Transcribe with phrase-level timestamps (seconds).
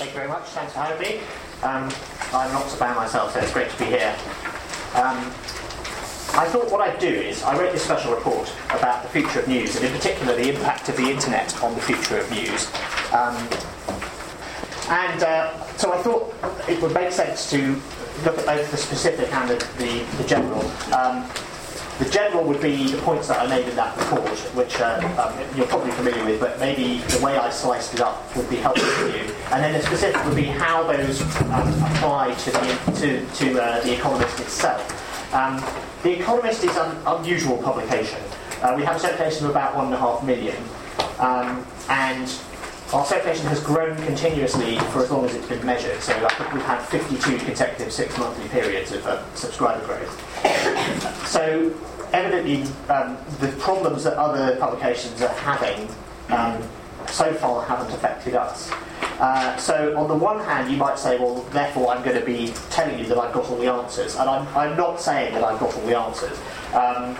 [0.00, 0.44] Thank you very much.
[0.56, 1.20] Thanks for having me.
[1.62, 1.92] Um,
[2.32, 4.16] I'm not so myself, so it's great to be here.
[4.94, 5.28] Um,
[6.32, 9.48] I thought what I'd do is I wrote this special report about the future of
[9.48, 12.66] news, and in particular the impact of the internet on the future of news.
[13.12, 13.36] Um,
[14.88, 16.34] and uh, so I thought
[16.66, 17.78] it would make sense to
[18.24, 20.64] look at both the specific and the, the, the general.
[20.94, 21.28] Um,
[21.98, 25.58] the general would be the points that I made in that report, which uh, um,
[25.58, 28.88] you're probably familiar with, but maybe the way I sliced it up would be helpful
[28.88, 29.34] to you.
[29.52, 33.80] And then the specific would be how those um, apply to the, to, to uh,
[33.82, 35.34] the Economist itself.
[35.34, 35.60] Um,
[36.04, 38.20] the Economist is an unusual publication.
[38.62, 40.56] Uh, we have a circulation of about one and a half million,
[41.18, 42.32] um, and
[42.92, 46.00] our circulation has grown continuously for as long as it's been measured.
[46.00, 51.26] So I think we've had 52 consecutive six monthly periods of uh, subscriber growth.
[51.26, 51.72] So
[52.12, 55.88] evidently, um, the problems that other publications are having
[56.28, 56.62] um,
[57.10, 58.70] so far haven't affected us.
[59.20, 62.54] Uh, so, on the one hand, you might say, well, therefore, I'm going to be
[62.70, 64.16] telling you that I've got all the answers.
[64.16, 66.38] And I'm, I'm not saying that I've got all the answers.
[66.72, 67.16] Um,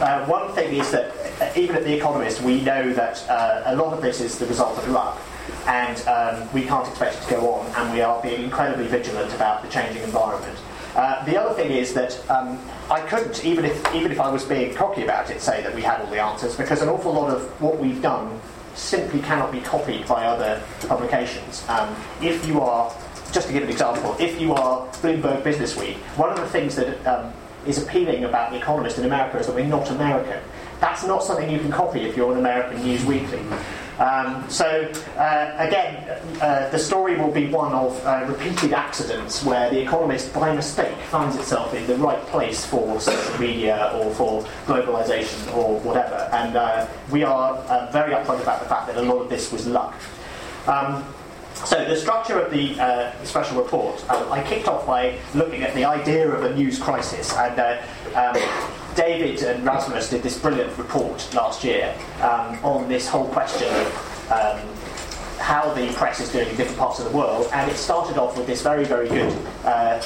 [0.00, 3.76] uh, one thing is that uh, even at The Economist, we know that uh, a
[3.76, 5.20] lot of this is the result of luck.
[5.66, 9.32] And um, we can't expect it to go on, and we are being incredibly vigilant
[9.34, 10.58] about the changing environment.
[10.94, 12.58] Uh, the other thing is that um,
[12.90, 15.82] I couldn't, even if, even if I was being cocky about it, say that we
[15.82, 18.40] had all the answers, because an awful lot of what we've done
[18.74, 21.64] simply cannot be copied by other publications.
[21.68, 22.92] Um, if you are,
[23.32, 27.06] just to give an example, if you are Bloomberg Businessweek, one of the things that
[27.06, 27.32] um,
[27.66, 30.42] is appealing about The Economist in America is that we're not American.
[30.80, 33.40] That's not something you can copy if you're an American news weekly.
[33.98, 36.04] Um, so uh, again,
[36.40, 40.96] uh, the story will be one of uh, repeated accidents where the economist, by mistake,
[41.10, 46.28] finds itself in the right place for social media or for globalization or whatever.
[46.32, 49.52] And uh, we are uh, very upfront about the fact that a lot of this
[49.52, 49.94] was luck.
[50.66, 51.04] Um,
[51.54, 55.72] so the structure of the uh, special report, um, I kicked off by looking at
[55.74, 57.80] the idea of a news crisis, and uh,
[58.16, 58.42] um,
[58.96, 64.30] David and Rasmus did this brilliant report last year um, on this whole question of
[64.30, 68.16] um, how the press is doing in different parts of the world, and it started
[68.18, 70.02] off with this very, very good uh,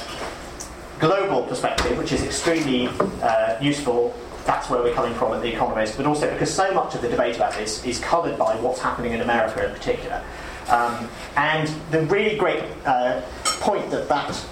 [0.98, 2.88] global perspective, which is extremely
[3.22, 4.14] uh, useful
[4.48, 7.08] that's where we're coming from at The Economist, but also because so much of the
[7.10, 10.24] debate about this is coloured by what's happening in America in particular.
[10.68, 11.06] Um,
[11.36, 14.46] and the really great uh, point that that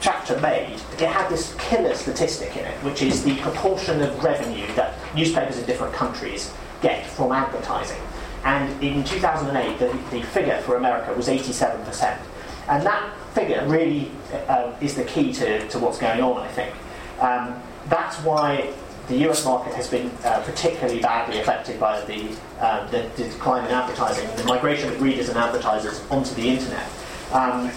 [0.00, 4.66] chapter made, it had this killer statistic in it, which is the proportion of revenue
[4.74, 6.52] that newspapers in different countries
[6.82, 8.00] get from advertising.
[8.44, 12.18] And in 2008, the, the figure for America was 87%.
[12.68, 14.10] And that figure really
[14.48, 16.74] uh, is the key to, to what's going on, I think.
[17.20, 18.72] Um, that's why
[19.08, 23.64] the US market has been uh, particularly badly affected by the, uh, the, the, decline
[23.64, 26.88] in advertising the migration of readers and advertisers onto the internet.
[27.32, 27.70] Um,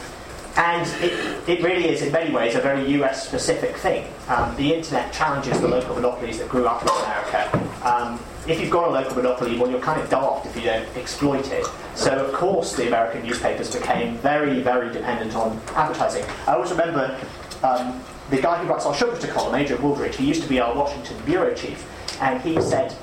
[0.55, 4.05] and it, it really is, in many ways, a very US specific thing.
[4.27, 7.69] Um, the internet challenges the local monopolies that grew up in America.
[7.83, 10.87] Um, if you've got a local monopoly, well, you're kind of daft if you don't
[10.95, 11.65] exploit it.
[11.95, 16.25] So, of course, the American newspapers became very, very dependent on advertising.
[16.45, 17.17] I always remember
[17.63, 20.75] um, the guy who writes our Schumpeter column, Adrian Wooldridge, he used to be our
[20.75, 21.89] Washington bureau chief,
[22.21, 22.95] and he said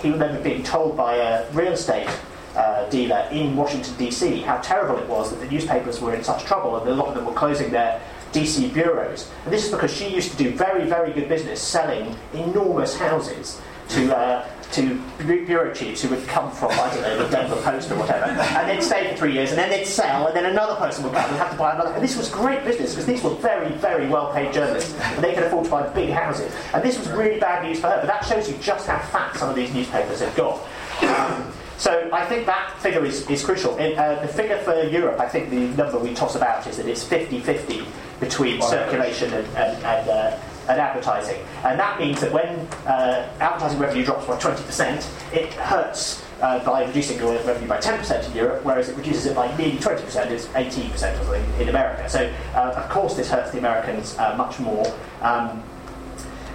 [0.00, 2.08] he remembered being told by a real estate
[2.56, 6.44] uh, dealer in Washington, D.C., how terrible it was that the newspapers were in such
[6.44, 8.00] trouble and a lot of them were closing their
[8.32, 9.30] DC bureaus.
[9.44, 13.60] And this is because she used to do very, very good business selling enormous houses
[13.90, 17.92] to uh, to bureau chiefs who would come from, I don't know, the Denver Post
[17.92, 20.74] or whatever, and they'd stay for three years, and then they'd sell, and then another
[20.74, 21.92] person would come and have to buy another.
[21.92, 25.32] And this was great business because these were very, very well paid journalists, and they
[25.32, 26.52] could afford to buy big houses.
[26.72, 29.36] And this was really bad news for her, but that shows you just how fat
[29.36, 30.60] some of these newspapers have got.
[31.02, 33.76] Um, so I think that figure is, is crucial.
[33.76, 36.86] In, uh, the figure for Europe, I think the number we toss about is that
[36.86, 37.84] it's 50 50
[38.20, 41.44] between circulation and, and, and uh, and advertising.
[41.64, 42.48] And that means that when
[42.86, 48.26] uh, advertising revenue drops by 20%, it hurts uh, by reducing your revenue by 10%
[48.26, 52.08] in Europe, whereas it reduces it by nearly 20%, it's 18% or something in America.
[52.08, 54.86] So, uh, of course, this hurts the Americans uh, much more.
[55.20, 55.62] Um,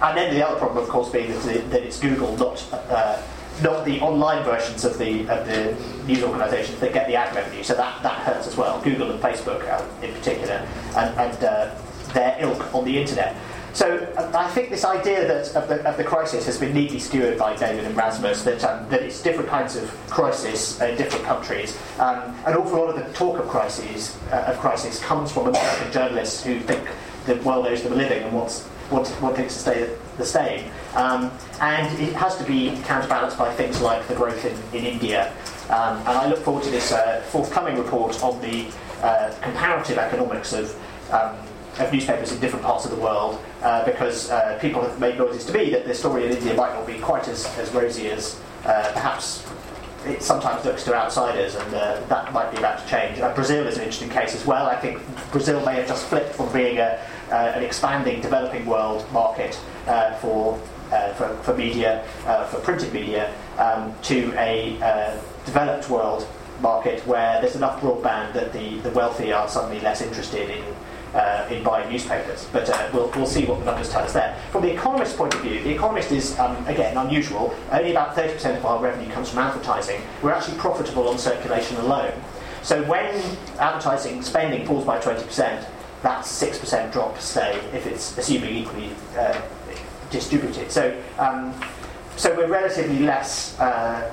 [0.02, 3.22] and then the other problem, of course, being that, that it's Google, not uh,
[3.62, 5.76] not the online versions of the of the
[6.06, 7.62] news organisations that get the ad revenue.
[7.62, 8.80] So that, that hurts as well.
[8.82, 10.66] Google and Facebook, uh, in particular,
[10.96, 11.74] and, and uh,
[12.12, 13.36] their ilk on the internet.
[13.72, 16.98] So uh, I think this idea that of the, of the, crisis has been neatly
[16.98, 21.24] skewered by David and Rasmus, that, um, that it's different kinds of crisis in different
[21.24, 21.78] countries.
[22.00, 25.92] Um, an awful lot of the talk of crises uh, of crisis comes from American
[25.92, 26.88] journalists who think
[27.26, 30.68] the world owes them a living and wants what, what things to stay the same.
[30.94, 35.32] Um, and it has to be counterbalanced by things like the growth in, in India
[35.70, 38.66] Um, and I look forward to this uh, forthcoming report on the
[39.02, 40.74] uh, comparative economics of,
[41.12, 41.36] um,
[41.78, 45.44] of newspapers in different parts of the world, uh, because uh, people have made noises
[45.44, 48.40] to me that the story in India might not be quite as, as rosy as
[48.64, 49.46] uh, perhaps
[50.06, 53.20] it sometimes looks to outsiders, and uh, that might be about to change.
[53.20, 54.66] Uh, Brazil is an interesting case as well.
[54.66, 54.98] I think
[55.30, 56.98] Brazil may have just flipped from being a,
[57.30, 60.58] uh, an expanding, developing world market uh, for,
[60.92, 64.76] uh, for, for media, uh, for printed media, um, to a
[65.44, 66.26] developed world
[66.60, 70.62] market where there's enough broadband that the, the wealthy are suddenly less interested in
[71.14, 72.46] uh, in buying newspapers.
[72.52, 74.36] But uh, we'll, we'll see what the numbers tell us there.
[74.50, 77.54] From the Economist's point of view, the Economist is, um, again, unusual.
[77.72, 80.00] Only about 30% of our revenue comes from advertising.
[80.22, 82.12] We're actually profitable on circulation alone.
[82.62, 83.14] So when
[83.58, 85.66] advertising spending falls by 20%,
[86.02, 89.40] that's 6% drop, say, if it's assuming equally uh,
[90.10, 90.70] distributed.
[90.70, 91.54] So, um,
[92.16, 94.12] so we're relatively less uh,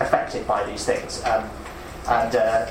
[0.00, 1.22] affected by these things.
[1.24, 1.48] Um,
[2.08, 2.70] and uh,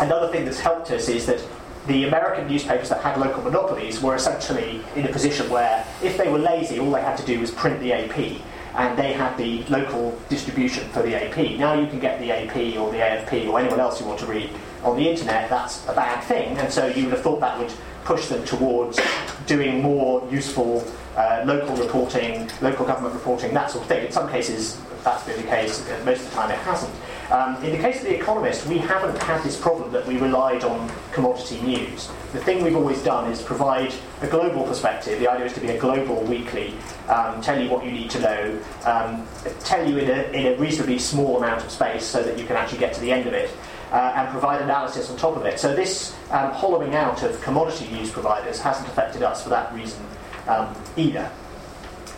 [0.00, 1.42] another thing that's helped us is that
[1.86, 6.28] the American newspapers that had local monopolies were essentially in a position where if they
[6.28, 8.40] were lazy, all they had to do was print the AP,
[8.74, 11.58] and they had the local distribution for the AP.
[11.58, 14.26] Now you can get the AP or the AFP or anyone else you want to
[14.26, 14.50] read
[14.82, 15.48] on the internet.
[15.48, 17.72] That's a bad thing, and so you would have thought that would
[18.06, 18.98] push them towards
[19.46, 20.86] doing more useful
[21.16, 24.06] uh, local reporting, local government reporting, that sort of thing.
[24.06, 25.84] In some cases, that's been the case.
[26.04, 26.92] Most of the time, it hasn't.
[27.30, 30.62] Um, in the case of The Economist, we haven't had this problem that we relied
[30.62, 32.08] on commodity news.
[32.32, 33.92] The thing we've always done is provide
[34.22, 35.18] a global perspective.
[35.18, 36.74] The idea is to be a global weekly,
[37.08, 39.26] um, tell you what you need to know, um,
[39.60, 42.56] tell you in a, in a reasonably small amount of space so that you can
[42.56, 43.50] actually get to the end of it.
[43.92, 45.60] Uh, and provide analysis on top of it.
[45.60, 50.04] So this um, hollowing out of commodity news providers hasn't affected us for that reason
[50.48, 51.30] um, either.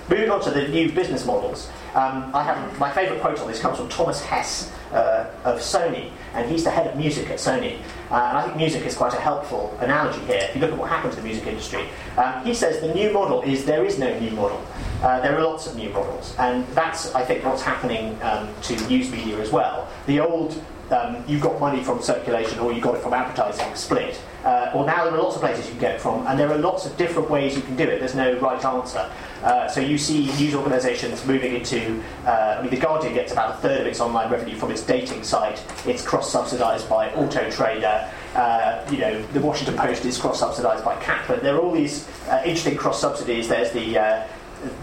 [0.08, 3.60] Moving on to the new business models, um, I have my favourite quote on this
[3.60, 7.78] comes from Thomas Hess uh, of Sony, and he's the head of music at Sony.
[8.10, 10.46] Uh, and I think music is quite a helpful analogy here.
[10.48, 13.12] If you look at what happened to the music industry, um, he says the new
[13.12, 14.64] model is there is no new model.
[15.02, 18.88] Uh, there are lots of new models, and that's I think what's happening um, to
[18.88, 19.88] news media as well.
[20.06, 24.20] The old um, you got money from circulation or you got it from advertising split.
[24.44, 26.50] Uh, or now there are lots of places you can get it from, and there
[26.50, 27.98] are lots of different ways you can do it.
[27.98, 29.10] There's no right answer.
[29.42, 32.02] Uh, so you see news organisations moving into.
[32.24, 34.82] Uh, I mean, the Guardian gets about a third of its online revenue from its
[34.82, 35.62] dating site.
[35.86, 38.10] It's cross-subsidised by Auto Trader.
[38.34, 41.40] Uh, you know, the Washington Post is cross-subsidised by Kaplan.
[41.42, 43.48] There are all these uh, interesting cross-subsidies.
[43.48, 44.28] There's the uh,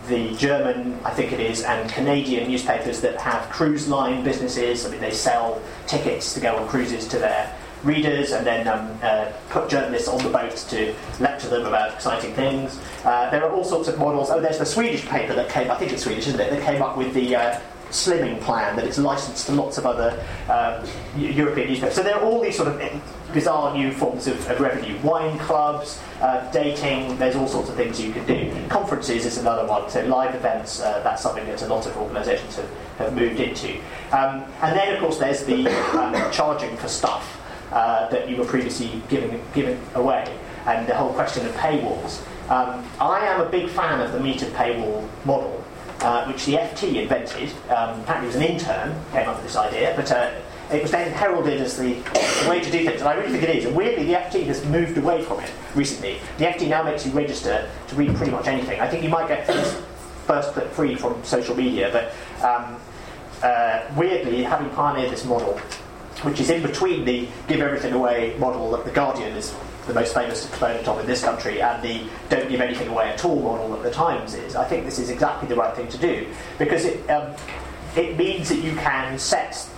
[0.08, 4.86] the German, I think it is, and Canadian newspapers that have cruise line businesses.
[4.86, 8.98] I mean, they sell tickets to go on cruises to their readers and then um,
[9.04, 12.80] uh, put journalists on the boats to lecture them about exciting things.
[13.04, 14.30] Uh, there are all sorts of models.
[14.30, 16.50] Oh, there's the Swedish paper that came, I think it's Swedish, isn't it?
[16.50, 17.60] That came up with the uh,
[17.92, 20.86] slimming plan that it's licensed to lots of other uh,
[21.18, 21.96] European newspapers.
[21.96, 22.82] So there are all these sort of
[23.36, 24.98] bizarre new forms of, of revenue.
[25.02, 28.68] Wine clubs, uh, dating, there's all sorts of things you can do.
[28.70, 29.88] Conferences is another one.
[29.90, 33.76] So live events, uh, that's something that a lot of organisations have, have moved into.
[34.12, 35.68] Um, and then, of course, there's the
[36.00, 37.42] um, charging for stuff
[37.72, 40.34] uh, that you were previously giving, giving away,
[40.66, 42.26] and the whole question of paywalls.
[42.50, 45.66] Um, I am a big fan of the metered paywall model
[46.02, 47.50] uh, which the FT invented.
[47.70, 50.32] Um, apparently, was an intern came up with this idea, but uh,
[50.72, 51.94] it was then heralded as the
[52.50, 53.66] way to do things, and I really think it is.
[53.66, 56.20] And weirdly, the FT has moved away from it recently.
[56.38, 58.80] The FT now makes you register to read pretty much anything.
[58.80, 59.78] I think you might get first,
[60.26, 62.78] first clip free from social media, but um,
[63.44, 65.58] uh, weirdly, having pioneered this model,
[66.24, 69.54] which is in between the give everything away model that the Guardian is
[69.86, 73.24] the most famous exponent of in this country, and the don't give anything away at
[73.24, 74.56] all model that the Times is.
[74.56, 77.36] I think this is exactly the right thing to do because it um,
[77.96, 79.70] it means that you can set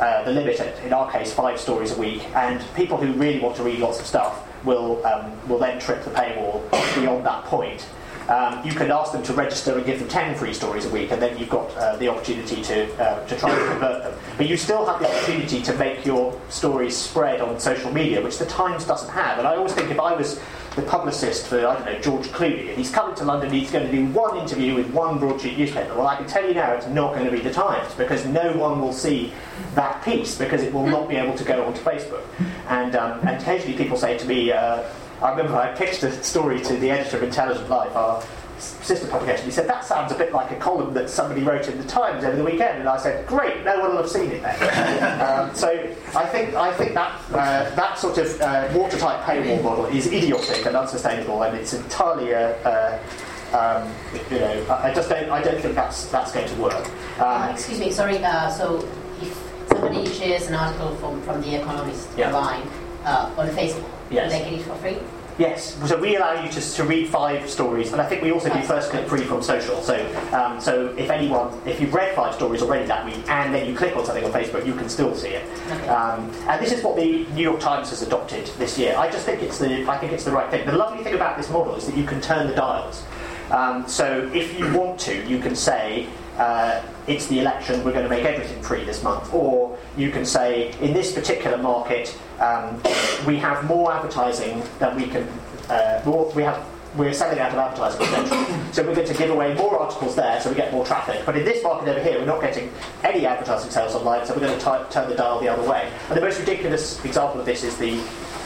[0.00, 3.38] uh, the limit at, in our case, five stories a week, and people who really
[3.38, 6.62] want to read lots of stuff will um, will then trip the paywall
[6.94, 7.86] beyond that point.
[8.28, 11.12] Um, you can ask them to register and give them 10 free stories a week,
[11.12, 14.18] and then you've got uh, the opportunity to, uh, to try and convert them.
[14.36, 18.36] But you still have the opportunity to make your stories spread on social media, which
[18.36, 19.38] the Times doesn't have.
[19.38, 20.38] And I always think if I was
[20.78, 23.86] the publicist for, I don't know, George Clooney, and he's coming to London, he's going
[23.86, 25.94] to do one interview with one broadsheet newspaper.
[25.94, 28.56] Well, I can tell you now it's not going to be the Times, because no
[28.56, 29.32] one will see
[29.74, 32.22] that piece, because it will not be able to go onto Facebook.
[32.68, 34.84] And, um, and occasionally people say to me, uh,
[35.22, 38.22] I remember I pitched a story to the editor of Intelligent Life, our
[38.58, 39.44] sister publication.
[39.44, 42.24] He said, That sounds a bit like a column that somebody wrote in the Times
[42.24, 42.78] over the weekend.
[42.78, 45.20] And I said, Great, no one will have seen it then.
[45.20, 45.68] um, so
[46.14, 50.66] I think, I think that, uh, that sort of uh, watertight paywall model is idiotic
[50.66, 52.56] and unsustainable, and it's entirely a.
[52.64, 53.00] a
[53.48, 53.90] um,
[54.30, 55.30] you know, I just don't.
[55.30, 56.84] I don't think that's that's going to work.
[57.18, 57.90] Um, uh, excuse me.
[57.90, 58.18] Sorry.
[58.22, 58.86] Uh, so
[59.22, 59.34] if
[59.68, 62.26] somebody shares an article from, from The Economist Yeah.
[62.26, 62.68] online
[63.04, 64.32] uh, on Facebook, Yes.
[64.32, 64.96] they get it for free?
[65.38, 68.52] Yes, so we allow you to, to read five stories, and I think we also
[68.52, 69.80] do first click free from social.
[69.82, 69.94] So,
[70.32, 73.76] um, so if anyone, if you've read five stories already that week, and then you
[73.76, 75.46] click on something on Facebook, you can still see it.
[75.70, 75.86] Okay.
[75.86, 78.96] Um, and this is what the New York Times has adopted this year.
[78.98, 80.66] I just think it's the, I think it's the right thing.
[80.66, 83.04] The lovely thing about this model is that you can turn the dials.
[83.52, 86.08] Um, so if you want to, you can say.
[86.38, 89.32] Uh, it's the election, we're going to make everything free this month.
[89.34, 92.80] Or you can say, in this particular market, um,
[93.26, 95.26] we have more advertising than we can,
[95.68, 96.64] uh, more, we have,
[96.96, 98.72] we're selling out of advertising essentially.
[98.72, 101.22] so we're going to give away more articles there so we get more traffic.
[101.26, 104.40] But in this market over here, we're not getting any advertising sales online, so we're
[104.40, 105.90] going to turn the dial the other way.
[106.08, 108.00] And the most ridiculous example of this is the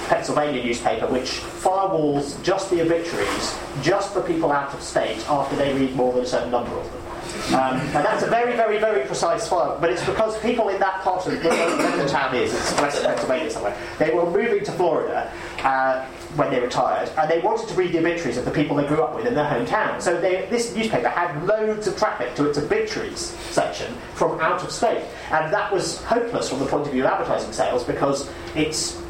[0.09, 5.75] Pennsylvania newspaper, which firewalls just the obituaries just for people out of state after they
[5.75, 7.02] read more than a certain number of them.
[7.49, 11.03] Um, and that's a very, very, very precise file, but it's because people in that
[11.03, 15.31] part of where the town is, it's west Pennsylvania somewhere, they were moving to Florida
[15.59, 16.07] uh,
[16.37, 19.03] when they retired, and they wanted to read the obituaries of the people they grew
[19.03, 20.01] up with in their hometown.
[20.01, 23.21] So they, this newspaper had loads of traffic to its obituaries
[23.51, 27.11] section from out of state, and that was hopeless from the point of view of
[27.11, 29.02] advertising sales because its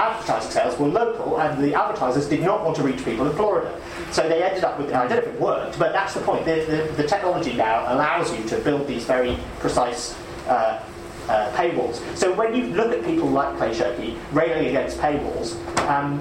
[0.00, 3.78] advertising sales were local, and the advertisers did not want to reach people in Florida.
[4.10, 6.44] So they ended up with, I don't know if it worked, but that's the point.
[6.44, 10.16] The, the, the technology now allows you to build these very precise
[10.48, 10.82] uh,
[11.28, 12.00] uh, paywalls.
[12.16, 15.54] So when you look at people like Clay Shirky railing against paywalls,
[15.86, 16.18] um,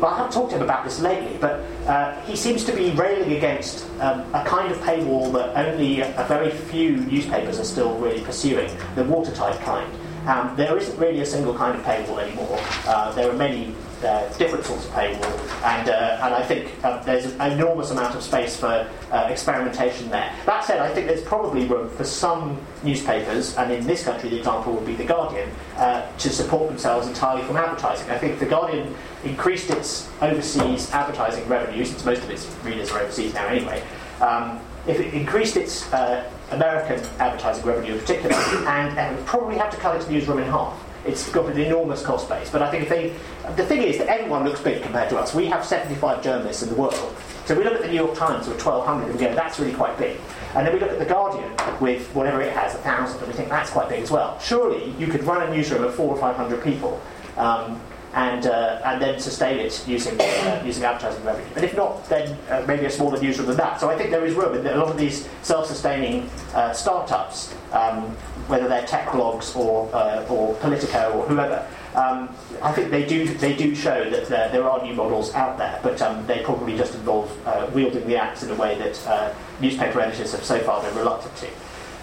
[0.00, 2.90] well, I haven't talked to him about this lately, but uh, he seems to be
[2.92, 7.64] railing against um, a kind of paywall that only a, a very few newspapers are
[7.64, 9.92] still really pursuing, the watertight kind.
[10.28, 12.60] Um, there isn't really a single kind of paywall anymore.
[12.86, 17.02] Uh, there are many uh, different sorts of paywall, and, uh, and I think uh,
[17.02, 20.30] there's an enormous amount of space for uh, experimentation there.
[20.44, 24.36] That said, I think there's probably room for some newspapers, and in this country the
[24.36, 28.10] example would be The Guardian, uh, to support themselves entirely from advertising.
[28.10, 28.94] I think The Guardian
[29.24, 33.82] increased its overseas advertising revenue, since most of its readers are overseas now anyway.
[34.20, 39.76] Um, if it increased its uh, American advertising revenue in particular, and, probably have to
[39.76, 40.82] cut its newsroom in half.
[41.04, 42.50] It's got an enormous cost base.
[42.50, 43.14] But I think if they,
[43.54, 45.34] the thing is that everyone looks big compared to us.
[45.34, 47.16] We have 75 journalists in the world.
[47.46, 49.72] So we look at the New York Times with 1,200 and we go, that's really
[49.72, 50.18] quite big.
[50.54, 51.50] And then we look at the Guardian
[51.80, 54.38] with whatever it has, 1,000, and we think that's quite big as well.
[54.38, 57.00] Surely you could run a newsroom of four or 500 people.
[57.36, 57.80] Um,
[58.14, 61.46] and, uh, and then sustain it using, uh, using advertising revenue.
[61.56, 63.80] And if not, then uh, maybe a smaller newsroom than that.
[63.80, 64.54] So I think there is room.
[64.56, 68.04] And a lot of these self-sustaining uh, startups, um,
[68.48, 73.26] whether they're tech blogs or, uh, or Politico or whoever, um, I think they do,
[73.26, 76.76] they do show that there, there are new models out there, but um, they probably
[76.76, 80.82] just involve uh, wielding the axe in a way that newspaper editors have so far
[80.82, 81.48] been reluctant to.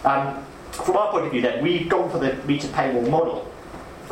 [0.09, 3.49] Um, from our point of view, then, we've gone for the meter paywall model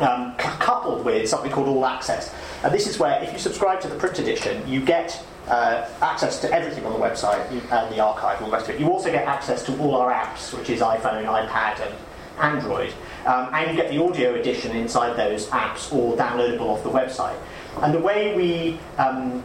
[0.00, 2.34] um, coupled with something called All Access.
[2.62, 6.40] And this is where, if you subscribe to the print edition, you get uh, access
[6.40, 8.80] to everything on the website and the archive, all the rest of it.
[8.80, 11.94] You also get access to all our apps, which is iPhone, iPad, and
[12.38, 12.92] Android.
[13.26, 17.36] Um, and you get the audio edition inside those apps or downloadable off the website.
[17.82, 19.42] And the way we um,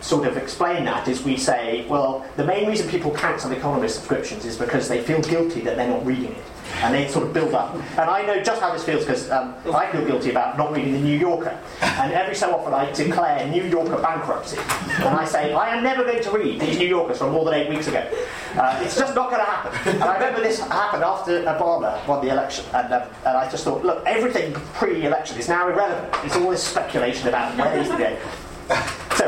[0.00, 4.44] sort of explain that is we say, well, the main reason people cancel Economist subscriptions
[4.44, 6.44] is because they feel guilty that they're not reading it.
[6.82, 7.74] And they sort of build up.
[7.98, 10.92] And I know just how this feels because um, I feel guilty about not reading
[10.92, 11.58] the New Yorker.
[11.82, 14.58] And every so often I declare New Yorker bankruptcy.
[14.96, 17.54] And I say, I am never going to read these New Yorkers from more than
[17.54, 18.06] eight weeks ago.
[18.54, 19.94] Uh, it's just not going to happen.
[19.94, 22.64] And I remember this happened after Obama won the election.
[22.74, 26.14] And, um, and I just thought, look, everything pre election is now irrelevant.
[26.24, 28.16] It's all this speculation about where he's going.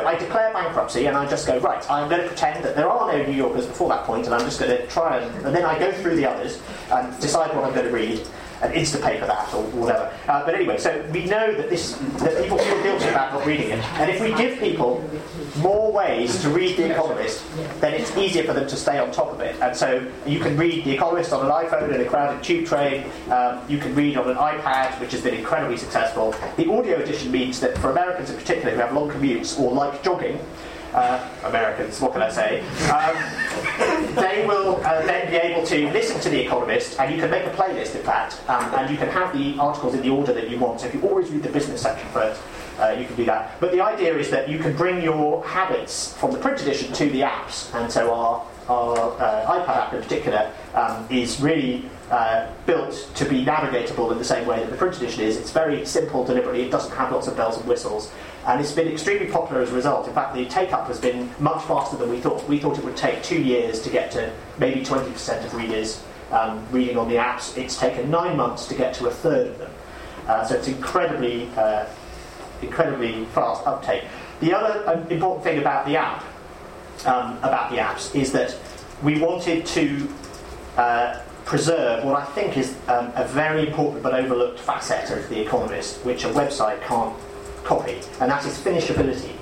[0.06, 3.12] I declare bankruptcy and I just go, right, I'm going to pretend that there are
[3.12, 5.64] no New Yorkers before that point and I'm just going to try and, and then
[5.64, 8.26] I go through the others and decide what I'm going to read
[8.62, 10.12] and Instapaper that or whatever.
[10.28, 13.70] Uh, but anyway, so we know that this that people feel guilty about not reading
[13.70, 13.84] it.
[13.98, 15.08] And if we give people
[15.58, 17.44] more ways to read The Economist,
[17.80, 19.60] then it's easier for them to stay on top of it.
[19.60, 23.04] And so you can read The Economist on an iPhone in a crowded tube train.
[23.30, 26.34] Um, you can read on an iPad, which has been incredibly successful.
[26.56, 30.02] The audio edition means that for Americans in particular who have long commutes or like
[30.02, 30.38] jogging,
[30.94, 32.60] uh, Americans, what can I say?
[32.90, 37.30] Um, they will uh, then be able to listen to The Economist, and you can
[37.30, 40.32] make a playlist, in fact, um, and you can have the articles in the order
[40.32, 40.80] that you want.
[40.80, 42.40] So if you always read the business section first,
[42.78, 43.60] uh, you can do that.
[43.60, 47.10] But the idea is that you can bring your habits from the print edition to
[47.10, 52.46] the apps, and so our, our uh, iPad app in particular um, is really uh,
[52.66, 55.36] built to be navigatable in the same way that the print edition is.
[55.36, 58.12] It's very simple deliberately, it doesn't have lots of bells and whistles,
[58.46, 60.08] and it's been extremely popular as a result.
[60.08, 62.46] In fact, the take up has been much faster than we thought.
[62.48, 66.66] We thought it would take two years to get to maybe 20% of readers um,
[66.72, 67.56] reading on the apps.
[67.56, 69.70] It's taken nine months to get to a third of them.
[70.26, 71.86] Uh, so it's incredibly, uh,
[72.62, 74.04] incredibly fast uptake.
[74.40, 76.24] The other um, important thing about the app,
[77.06, 78.56] um, about the apps, is that
[79.04, 80.08] we wanted to
[80.76, 85.40] uh, preserve what I think is um, a very important but overlooked facet of The
[85.40, 87.16] Economist, which a website can't
[87.64, 89.32] copy, and that is finishability.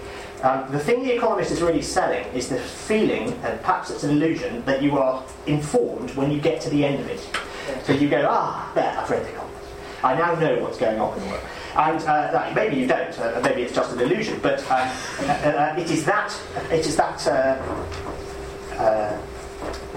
[0.43, 4.11] Um, the thing The Economist is really selling is the feeling, and perhaps it's an
[4.11, 7.21] illusion, that you are informed when you get to the end of it.
[7.85, 9.69] So you go, ah, there, I've read The Economist.
[10.03, 11.45] I now know what's going on in the world.
[11.77, 14.89] And uh, maybe you don't, uh, maybe it's just an illusion, but um,
[15.21, 16.35] uh, uh, it is that,
[16.71, 19.19] it is that uh,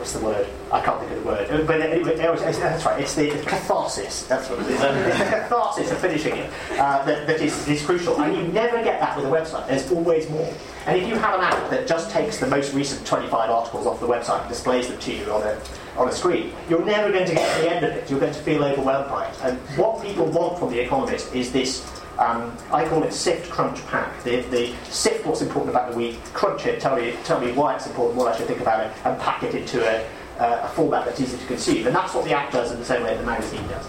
[0.04, 0.46] what's the word?
[0.70, 1.66] I can't think of the word.
[1.66, 3.00] But it, it, it, that's right.
[3.00, 4.24] It's the catharsis.
[4.24, 4.82] That's what it is.
[4.82, 8.22] it's the catharsis of finishing it uh, that, that is, is crucial.
[8.22, 9.66] And you never get that with a website.
[9.66, 10.54] There's always more.
[10.88, 14.02] And if you have an app that just takes the most recent 25 articles off
[14.02, 15.58] the website and displays them to you on a
[15.96, 18.10] on a screen, you're never going to get to the end of it.
[18.10, 19.36] You're going to feel overwhelmed by it.
[19.42, 23.86] And what people want from The Economist is this um, I call it sift, crunch,
[23.88, 24.24] pack.
[24.24, 27.76] The, the sift what's important about the week, crunch it, tell me, tell me why
[27.76, 30.08] it's important, what I should think about it, and pack it into a,
[30.40, 31.88] a format that's easy to consume.
[31.88, 33.88] And that's what the app does in the same way the magazine does.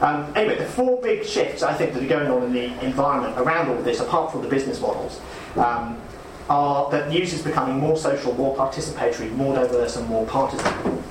[0.00, 3.38] Um, anyway, the four big shifts I think that are going on in the environment
[3.38, 5.20] around all of this, apart from the business models,
[5.56, 5.98] um,
[6.50, 11.02] are that news is becoming more social, more participatory, more diverse, and more partisan.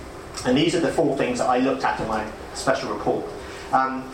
[0.45, 3.25] And these are the four things that I looked at in my special report.
[3.71, 4.11] Um,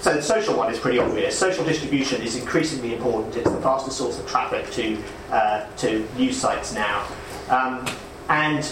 [0.00, 1.38] so the social one is pretty obvious.
[1.38, 3.36] Social distribution is increasingly important.
[3.36, 4.98] It's the fastest source of traffic to,
[5.30, 7.06] uh, to news sites now.
[7.50, 7.86] Um,
[8.30, 8.66] and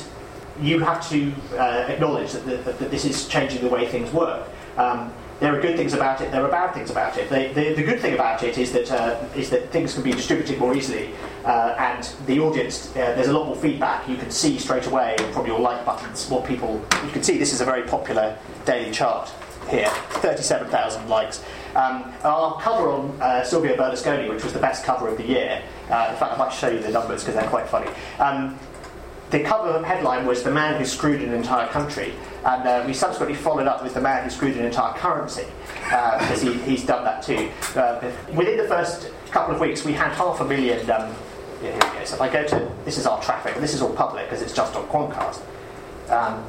[0.61, 4.49] you have to uh, acknowledge that, the, that, this is changing the way things work.
[4.79, 6.33] Um, there are good things about it.
[6.33, 7.29] There are bad things about it.
[7.29, 10.11] The, the, the good thing about it is that uh, is that things can be
[10.11, 11.11] distributed more easily,
[11.45, 12.91] uh, and the audience.
[12.91, 14.09] Uh, there's a lot more feedback.
[14.09, 16.85] You can see straight away from your like buttons what people.
[17.05, 19.31] You can see this is a very popular daily chart
[19.69, 21.43] here, 37,000 likes.
[21.75, 25.63] Um, our cover on uh, Silvio Berlusconi, which was the best cover of the year,
[25.91, 27.91] uh, in fact, I might show you the numbers because they're quite funny.
[28.19, 28.59] Um,
[29.31, 33.37] the cover headline was The Man Who Screwed an Entire Country, and uh, we subsequently
[33.37, 35.45] followed up with The Man Who Screwed an Entire Currency,
[35.93, 37.51] uh, because he, he's done that too.
[37.79, 40.81] Uh, within the first couple of weeks, we had half a million.
[40.91, 41.15] Um,
[41.63, 42.05] yeah, here we go.
[42.05, 44.55] So if I go to, this is our traffic, this is all public because it's
[44.55, 45.41] just on Quantcast.
[46.11, 46.45] Um,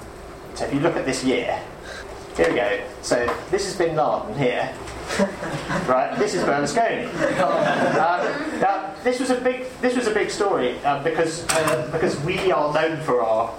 [0.55, 1.62] so if you look at this year,
[2.39, 2.80] here we go.
[3.02, 4.73] So this is Bin Laden here.
[5.89, 7.10] right, this is Berlusconi.
[7.99, 12.17] Um, now, this was a big, this was a big story um, because uh, because
[12.21, 13.54] we are known for our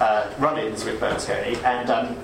[0.00, 2.16] uh, run-ins with Berlusconi, and um,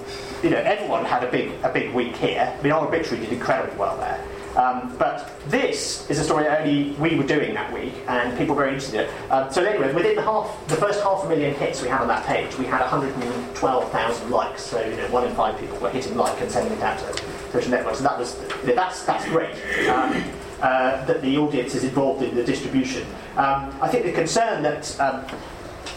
[0.42, 2.54] you know everyone had a big a big week here.
[2.58, 4.22] I mean, our obituary did incredibly well there.
[4.56, 8.54] Um, but this is a story that only we were doing that week, and people
[8.54, 9.30] were very interested in it.
[9.30, 12.08] Um, so anyway, within the half, the first half a million hits we had on
[12.08, 14.62] that page, we had 112,000 likes.
[14.62, 17.24] So you know, one in five people were hitting like and sending it out to
[17.50, 19.54] social networks, and that was that's that's great.
[19.88, 20.22] Um,
[20.60, 23.02] uh, that the audience is involved in the distribution.
[23.36, 25.24] Um, I think the concern that um,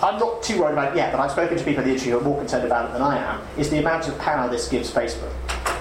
[0.01, 2.17] I'm not too worried about yet, but I've spoken to people in the industry who
[2.17, 4.91] are more concerned about it than I am, is the amount of power this gives
[4.91, 5.31] Facebook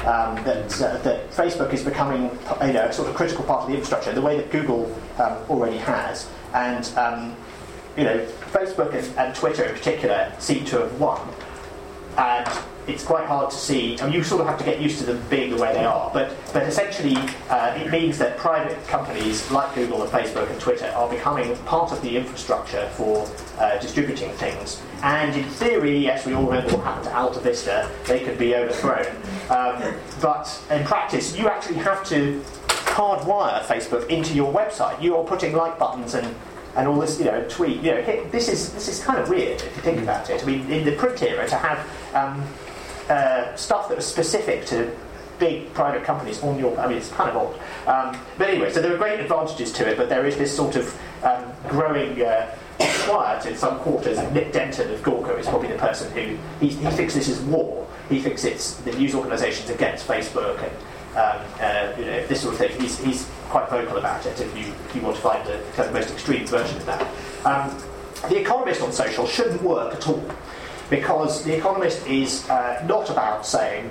[0.06, 2.30] um, that, uh, that Facebook is becoming
[2.62, 5.32] you know, a sort of critical part of the infrastructure, the way that Google um,
[5.48, 6.28] already has.
[6.52, 7.36] And um,
[7.96, 11.20] you know, Facebook and, and, Twitter in particular seem to have won.
[12.18, 12.48] And
[12.86, 13.98] it's quite hard to see.
[14.00, 15.84] I mean, you sort of have to get used to them being the way they
[15.84, 16.10] are.
[16.12, 17.16] But, but essentially,
[17.48, 21.92] uh, it means that private companies like Google and Facebook and Twitter are becoming part
[21.92, 24.82] of the infrastructure for uh, distributing things.
[25.02, 27.90] And in theory, yes, we all remember what happened to Alta Vista.
[28.06, 29.06] They could be overthrown.
[29.50, 35.00] Um, but in practice, you actually have to hardwire Facebook into your website.
[35.02, 36.34] You are putting like buttons and
[36.76, 37.82] and all this, you know, tweet.
[37.82, 40.42] You know, this is this is kind of weird if you think about it.
[40.42, 41.78] I mean, in the print era, to have
[42.14, 42.44] um,
[43.08, 44.94] uh, stuff that was specific to
[45.38, 46.78] big private companies on your.
[46.78, 47.54] I mean, it's kind of odd.
[47.86, 50.76] Um, but anyway, so there are great advantages to it, but there is this sort
[50.76, 52.22] of um, growing.
[52.22, 54.18] Uh, quiet in some quarters.
[54.32, 57.86] Nick Denton of Gawker is probably the person who he, he thinks this is war.
[58.08, 60.72] He thinks it's the news organisations against Facebook and
[61.16, 62.80] um, uh, you know this sort of thing.
[62.80, 64.40] He's, he's quite vocal about it.
[64.40, 67.02] If you if you want to find the kind of most extreme version of that,
[67.46, 67.82] um,
[68.28, 70.24] the Economist on social shouldn't work at all
[70.90, 73.90] because The Economist is uh, not about saying,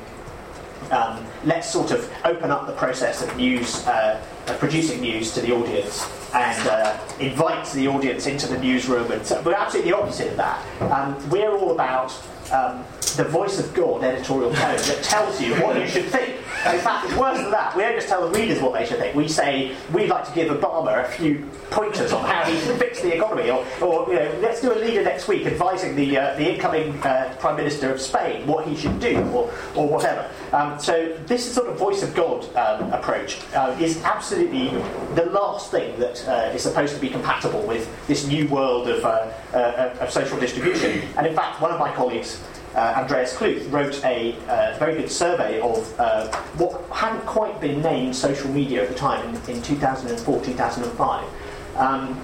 [0.91, 5.41] um, let's sort of open up the process of news, uh, of producing news to
[5.41, 9.12] the audience and uh, invite the audience into the newsroom.
[9.12, 10.82] And so we're absolutely the opposite of that.
[10.82, 12.12] Um, we're all about
[12.51, 12.84] um,
[13.15, 16.42] the voice of God editorial tone that tells you what you should think.
[16.71, 17.76] In fact, it's worse than that.
[17.76, 19.15] We don't just tell the readers what they should think.
[19.15, 23.02] We say we'd like to give Obama a few pointers on how he should fix
[23.02, 26.36] the economy, or, or you know, let's do a leader next week advising the uh,
[26.36, 30.30] the incoming uh, Prime Minister of Spain what he should do, or, or whatever.
[30.54, 34.69] Um, so this sort of voice of God um, approach uh, is absolutely
[35.15, 39.04] the last thing that uh, is supposed to be compatible with this new world of,
[39.04, 41.02] uh, uh, of social distribution.
[41.17, 42.41] And in fact, one of my colleagues
[42.75, 47.81] uh, Andreas Kluth wrote a uh, very good survey of uh, what hadn't quite been
[47.81, 52.19] named social media at the time in, in 2004 2005 um,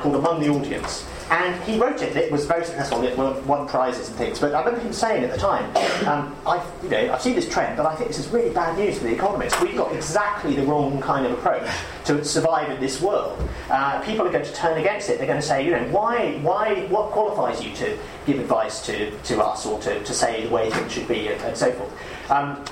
[0.00, 1.06] called Among the Audience.
[1.30, 4.38] And he wrote it, and it was very successful, it won, won prizes and things.
[4.38, 5.64] But I remember him saying at the time,
[6.06, 8.76] um, I've, you know, I've seen this trend, but I think this is really bad
[8.78, 9.60] news for the economists.
[9.60, 11.68] We've got exactly the wrong kind of approach
[12.06, 13.38] to survive in this world.
[13.70, 15.18] Uh, people are going to turn against it.
[15.18, 19.10] They're going to say, you know, why, why, what qualifies you to give advice to,
[19.10, 22.30] to us or to, to say the way things should be and, and so forth?
[22.30, 22.62] Um,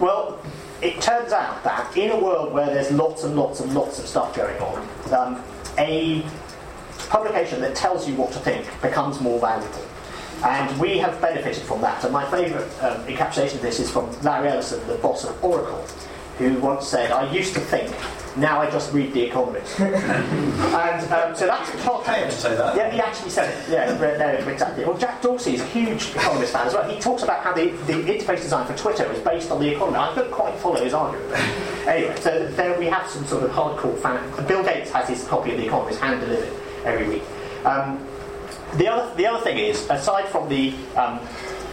[0.00, 0.40] well,
[0.80, 4.06] it turns out that in a world where there's lots and lots and lots of
[4.06, 5.44] stuff going on, um,
[5.76, 6.24] a
[7.08, 9.84] publication that tells you what to think becomes more valuable.
[10.44, 12.04] And we have benefited from that.
[12.04, 15.84] And my favourite um, encapsulation of this is from Larry Ellison, the boss of Oracle,
[16.38, 17.92] who once said, I used to think,
[18.36, 19.80] now I just read The Economist.
[19.80, 22.76] and um, so that's part Pay him to say that.
[22.76, 23.68] Yeah, he actually said it.
[23.68, 24.84] Yeah, no, exactly.
[24.84, 26.88] Well, Jack Dorsey is a huge Economist fan as well.
[26.88, 30.00] He talks about how the, the interface design for Twitter is based on The Economist.
[30.00, 31.32] I don't quite follow his argument.
[31.88, 34.46] anyway, so there we have some sort of hardcore fan.
[34.46, 37.22] Bill Gates has his copy of The Economist hand delivered every week.
[37.64, 38.04] Um,
[38.76, 41.20] the other the other thing is, aside from the um,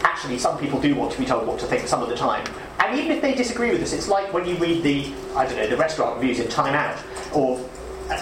[0.04, 2.46] actually, some people do want to be told what to think some of the time,
[2.80, 5.58] and even if they disagree with us, it's like when you read the I don't
[5.58, 6.98] know the restaurant reviews in Time Out
[7.34, 7.60] or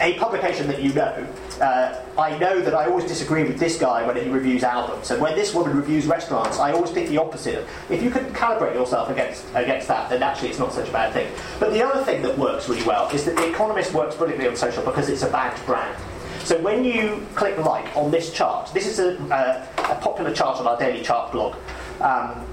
[0.02, 1.28] a publication that you know.
[1.62, 5.22] Uh, I know that I always disagree with this guy when he reviews albums, and
[5.22, 7.68] when this woman reviews restaurants, I always think the opposite.
[7.90, 11.14] If you can calibrate yourself against against that, then actually it's not such a bad
[11.14, 11.32] thing.
[11.60, 14.56] But the other thing that works really well is that The Economist works brilliantly on
[14.56, 15.96] social because it's a badged brand.
[16.44, 19.16] So when you click like on this chart, this is a,
[19.78, 21.56] a popular chart on our daily chart blog.
[22.02, 22.46] Um,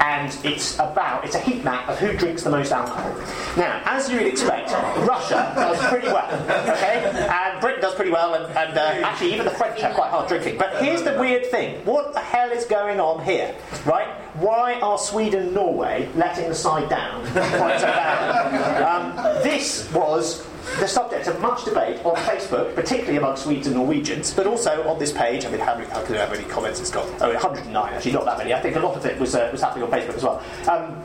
[0.00, 3.10] and it's about it's a heat map of who drinks the most alcohol.
[3.56, 6.30] Now, as you would expect, Russia does pretty well,
[6.68, 10.10] okay, and Britain does pretty well, and, and uh, actually even the French are quite
[10.10, 10.58] hard drinking.
[10.58, 13.54] But here's the weird thing: what the hell is going on here,
[13.86, 14.08] right?
[14.34, 18.84] Why are Sweden and Norway letting the side down quite so?
[18.84, 20.46] Um, this was
[20.78, 24.98] the subject of much debate on Facebook, particularly among Swedes and Norwegians, but also on
[24.98, 25.44] this page.
[25.44, 27.06] I mean, how many, how how comments it's got?
[27.20, 28.52] Oh, 109, actually, not that many.
[28.54, 30.42] I think a lot of it was, uh, was happening on Facebook as well.
[30.68, 30.96] Um,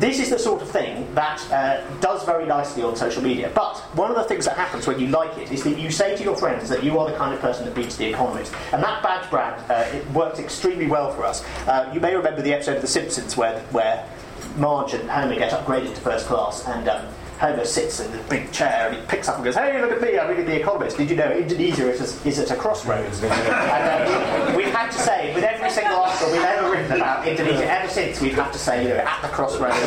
[0.00, 3.50] this is the sort of thing that uh, does very nicely on social media.
[3.52, 6.16] But one of the things that happens when you like it is that you say
[6.16, 8.54] to your friends that you are the kind of person that beats The Economist.
[8.72, 11.44] And that badge brand, uh, it worked extremely well for us.
[11.66, 14.08] Uh, you may remember the episode of The Simpsons where, where
[14.56, 17.06] Marge and Homer get upgraded to first class and um,
[17.38, 20.00] Homer sits in the big chair and he picks up and goes, Hey, look at
[20.00, 20.96] me, I'm reading The Economist.
[20.96, 23.22] Did you know Indonesia is, is at a crossroads?
[23.22, 27.64] and uh, we've had to say, with every single article we've ever written about Indonesia,
[27.70, 29.78] ever since, we've had to say, you know, at the crossroads,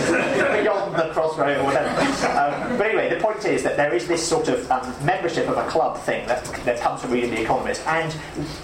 [0.62, 1.90] beyond the crossroad, or whatever.
[1.90, 5.58] Um, but anyway, the point is that there is this sort of um, membership of
[5.58, 7.86] a club thing that, that comes from reading The Economist.
[7.86, 8.16] And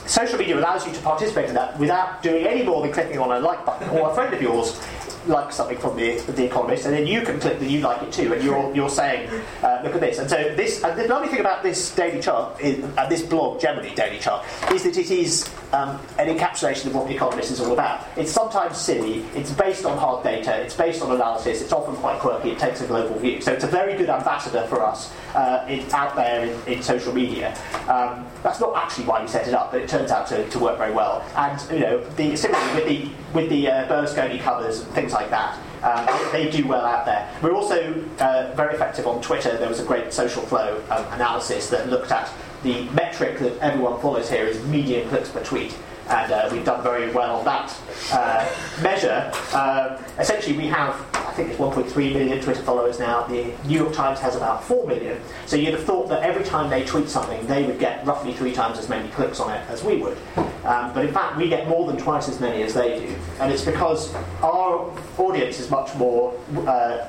[0.05, 3.31] social media allows you to participate in that without doing any more than clicking on
[3.31, 4.79] a like button or a friend of yours
[5.27, 8.11] like something from the, the Economist, and then you can click that you like it
[8.11, 9.29] too, and you're, you're saying,
[9.63, 10.19] uh, look at this.
[10.19, 13.59] And so this, and the lovely thing about this daily chart, is, and this blog
[13.59, 17.59] generally, daily chart, is that it is um, an encapsulation of what the Economist is
[17.59, 18.05] all about.
[18.15, 22.19] It's sometimes silly, it's based on hard data, it's based on analysis, it's often quite
[22.19, 23.41] quirky, it takes a global view.
[23.41, 27.13] So it's a very good ambassador for us uh, in, out there in, in social
[27.13, 27.57] media.
[27.87, 30.59] Um, that's not actually why we set it up, but it turns out to, to
[30.59, 31.25] work very well.
[31.35, 35.16] And you know, the, similarly with the with the uh, Berlusconi covers and things like
[35.25, 37.29] that, um, they do well out there.
[37.41, 39.57] We're also uh, very effective on Twitter.
[39.57, 42.31] There was a great social flow um, analysis that looked at
[42.63, 45.75] the metric that everyone follows here is median clicks per tweet
[46.09, 47.77] and uh, we've done very well on that
[48.11, 48.49] uh,
[48.81, 49.31] measure.
[49.53, 53.23] Uh, essentially, we have, I think it's 1.3 million Twitter followers now.
[53.23, 55.19] The New York Times has about 4 million.
[55.45, 58.53] So you'd have thought that every time they tweet something, they would get roughly three
[58.53, 60.17] times as many clicks on it as we would.
[60.63, 63.15] Um, but in fact, we get more than twice as many as they do.
[63.39, 66.33] And it's because our audience is much more
[66.67, 67.07] uh,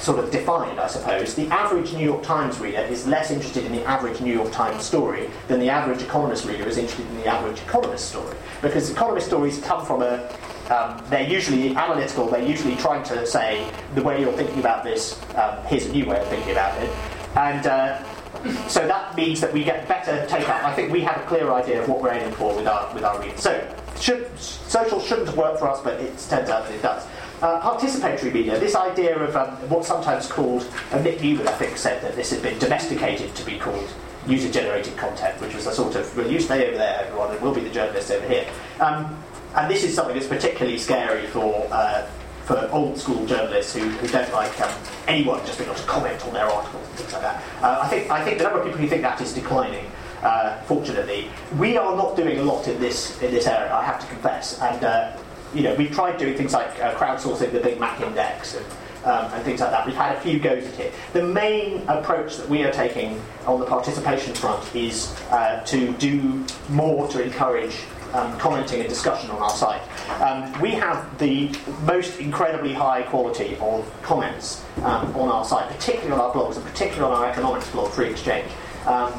[0.00, 3.72] sort of defined, I suppose, the average New York Times reader is less interested in
[3.72, 7.26] the average New York Times story than the average Economist reader is interested in the
[7.26, 8.36] average Economist story.
[8.62, 10.30] Because Economist stories come from a
[10.70, 15.18] um, they're usually analytical, they're usually trying to say the way you're thinking about this,
[15.34, 16.90] um, here's a new way of thinking about it.
[17.36, 20.62] And uh, so that means that we get better take up.
[20.64, 23.04] I think we have a clear idea of what we're aiming for with our, with
[23.04, 23.40] our readers.
[23.40, 27.04] So, should, social shouldn't worked for us, but it turns out that it does.
[27.42, 31.76] Uh, participatory media, this idea of um, what's sometimes called, uh, Nick Newman, I think,
[31.76, 33.88] said that this had been domesticated to be called
[34.26, 37.40] user generated content, which was a sort of, well, you stay over there, everyone, and
[37.40, 38.46] we'll be the journalists over here.
[38.80, 39.22] Um,
[39.54, 41.66] and this is something that's particularly scary for.
[41.70, 42.06] Uh,
[42.48, 44.72] for old school journalists who, who don't like um,
[45.06, 47.44] anyone just being able to comment on their articles and things like that.
[47.62, 49.84] Uh, I think I think the number of people who think that is declining.
[50.22, 53.70] Uh, fortunately, we are not doing a lot in this in this area.
[53.70, 55.12] I have to confess, and uh,
[55.54, 58.66] you know we've tried doing things like uh, crowdsourcing the Big Mac Index and.
[59.04, 59.86] Um, and things like that.
[59.86, 60.92] We've had a few goes at it.
[61.12, 66.44] The main approach that we are taking on the participation front is uh, to do
[66.68, 67.76] more to encourage
[68.12, 69.82] um, commenting and discussion on our site.
[70.20, 71.50] Um, we have the
[71.84, 76.64] most incredibly high quality of comments um, on our site, particularly on our blogs, and
[76.64, 78.50] particularly on our economics blog, Free Exchange.
[78.86, 79.12] Um,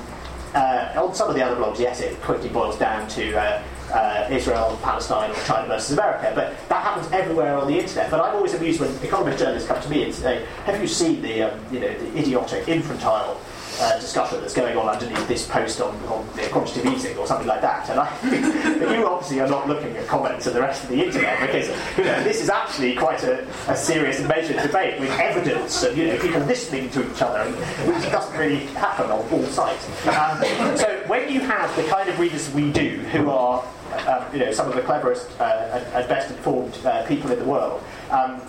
[0.55, 4.27] uh, on some of the other blogs, yes, it quickly boils down to uh, uh,
[4.31, 8.09] Israel, Palestine, or China versus America, but that happens everywhere on the internet.
[8.11, 11.21] But I'm always amused when economist journalists come to me and say, "Have you seen
[11.21, 13.39] the, um, you know, the idiotic, infantile
[13.79, 17.61] uh, discussion that's going on underneath this post on, on quantitative easing or something like
[17.61, 17.89] that.
[17.89, 21.05] And I think you obviously are not looking at comments and the rest of the
[21.05, 25.11] internet because you know, this is actually quite a, a serious and measured debate with
[25.11, 29.45] evidence and you know, people listening to each other, which doesn't really happen on all
[29.45, 29.85] sides.
[30.07, 34.39] Um, so when you have the kind of readers we do, who are uh, you
[34.39, 38.41] know, some of the cleverest uh, and, best informed uh, people in the world, um,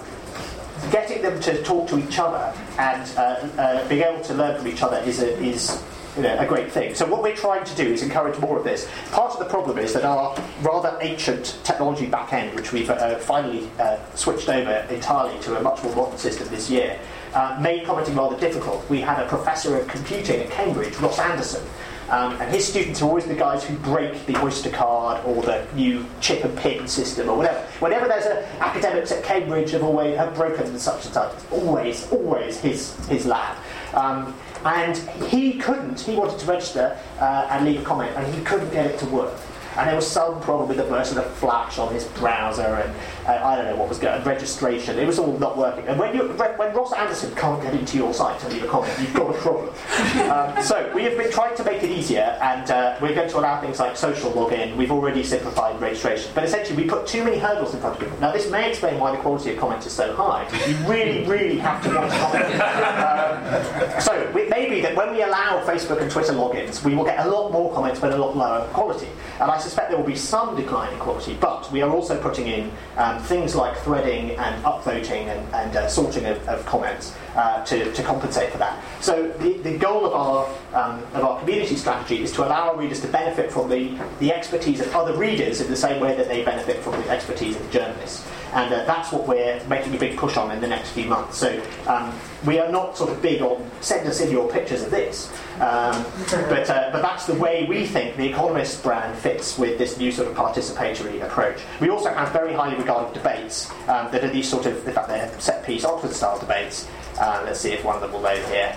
[0.90, 3.20] getting them to talk to each other and uh,
[3.60, 5.82] uh, being able to learn from each other is a, is
[6.16, 6.94] you know, a great thing.
[6.94, 8.88] So what we're trying to do is encourage more of this.
[9.12, 13.16] Part of the problem is that our rather ancient technology back end, which we've uh,
[13.18, 16.98] finally uh, switched over entirely to a much more modern system this year,
[17.34, 18.88] uh, made commenting rather difficult.
[18.90, 21.62] We had a professor of computing at Cambridge, Ross Anderson,
[22.10, 25.66] um, and his students are always the guys who break the Oyster card or the
[25.74, 27.60] new chip and pin system or whatever.
[27.78, 32.58] Whenever there's a, academics at Cambridge have always have broken such and such, always, always
[32.60, 33.56] his his lab.
[33.94, 34.96] Um, and
[35.28, 36.00] he couldn't.
[36.00, 39.06] He wanted to register uh, and leave a comment, and he couldn't get it to
[39.06, 39.34] work
[39.76, 42.94] and there was some problem with the version of Flash on his browser, and
[43.38, 44.22] uh, I don't know what was going.
[44.24, 45.86] Registration, it was all not working.
[45.86, 48.92] And when you when Ross Anderson can't get into your site to leave a comment,
[49.00, 49.68] you've got a problem.
[50.30, 53.38] um, so we have been trying to make it easier, and uh, we're going to
[53.38, 54.76] allow things like social login.
[54.76, 58.18] We've already simplified registration, but essentially we put too many hurdles in front of people.
[58.20, 60.48] Now this may explain why the quality of comments is so high.
[60.66, 62.60] You really, really have to want to comment.
[62.60, 67.04] Um, so it may be that when we allow Facebook and Twitter logins, we will
[67.04, 69.08] get a lot more comments but a lot lower quality.
[69.40, 72.46] And I suspect there will be some decline in quality, but we are also putting
[72.46, 77.64] in um, things like threading and upvoting and, and uh, sorting of, of comments uh,
[77.64, 78.82] to, to compensate for that.
[79.00, 82.76] So the, the goal of our, um, of our community strategy is to allow our
[82.76, 86.28] readers to benefit from the, the expertise of other readers in the same way that
[86.28, 89.98] they benefit from the expertise of the journalists and uh, that's what we're making a
[89.98, 91.38] big push on in the next few months.
[91.38, 92.12] So um,
[92.44, 96.04] we are not sort of big on send us in your pictures of this, um,
[96.30, 100.10] but uh, but that's the way we think the Economist brand fits with this new
[100.10, 101.60] sort of participatory approach.
[101.80, 105.08] We also have very highly regarded debates um, that are these sort of, in fact,
[105.08, 106.88] they're set piece Oxford style debates.
[107.20, 108.74] Uh, let's see if one of them will load here,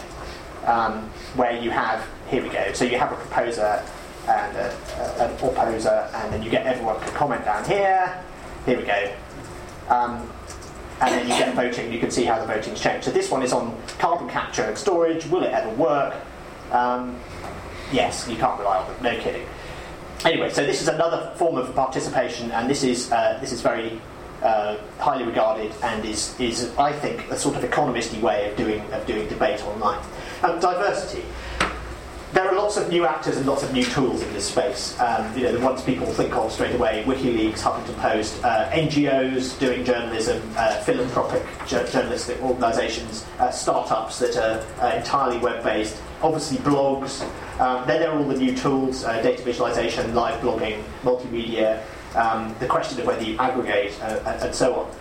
[0.66, 2.74] um, where you have here we go.
[2.74, 3.84] So you have a proposer
[4.28, 8.24] and a, a, an opposer, and then you get everyone to comment down here.
[8.66, 9.14] Here we go.
[9.90, 10.30] Um,
[11.02, 13.06] and then you get voting, you can see how the voting's changed.
[13.06, 15.26] So this one is on carbon capture and storage.
[15.28, 16.16] Will it ever work?
[16.72, 17.20] Um,
[17.92, 19.02] yes, you can't rely on it.
[19.02, 19.46] No kidding.
[20.24, 24.00] Anyway, so this is another form of participation, and this is uh, this is very
[24.44, 28.82] uh, highly regarded and is, is I think a sort of economisty way of doing
[28.94, 30.04] of doing debate online.
[30.44, 31.24] Um, diversity
[32.34, 35.00] there are lots of new actors and lots of new tools in this space.
[35.00, 39.58] Um, you know, the ones people think of straight away: WikiLeaks, Huffington Post, uh, NGOs
[39.60, 45.96] doing journalism, uh, philanthropic ju- journalistic organisations, uh, startups that are uh, entirely web-based.
[46.24, 47.22] Obviously, blogs.
[47.60, 51.84] Um, then there are all the new tools: uh, data visualization, live blogging, multimedia.
[52.16, 54.92] Um, the question of whether you aggregate, uh, and so on.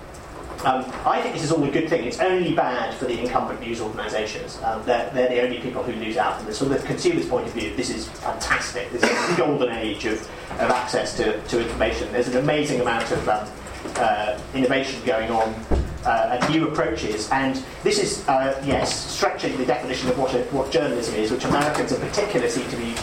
[0.64, 2.04] Um, I think this is all a good thing.
[2.04, 4.60] It's only bad for the incumbent news organisations.
[4.62, 6.60] Um, they're, they're, the only people who lose out from this.
[6.60, 8.90] From the consumer's point of view, this is fantastic.
[8.92, 10.20] This is the golden age of,
[10.52, 12.12] of access to, to information.
[12.12, 13.48] There's an amazing amount of um,
[13.96, 15.52] uh, innovation going on
[16.04, 17.28] uh, and new approaches.
[17.30, 21.44] And this is, uh, yes, stretching the definition of what, a, what journalism is, which
[21.44, 22.94] Americans in particular seem to be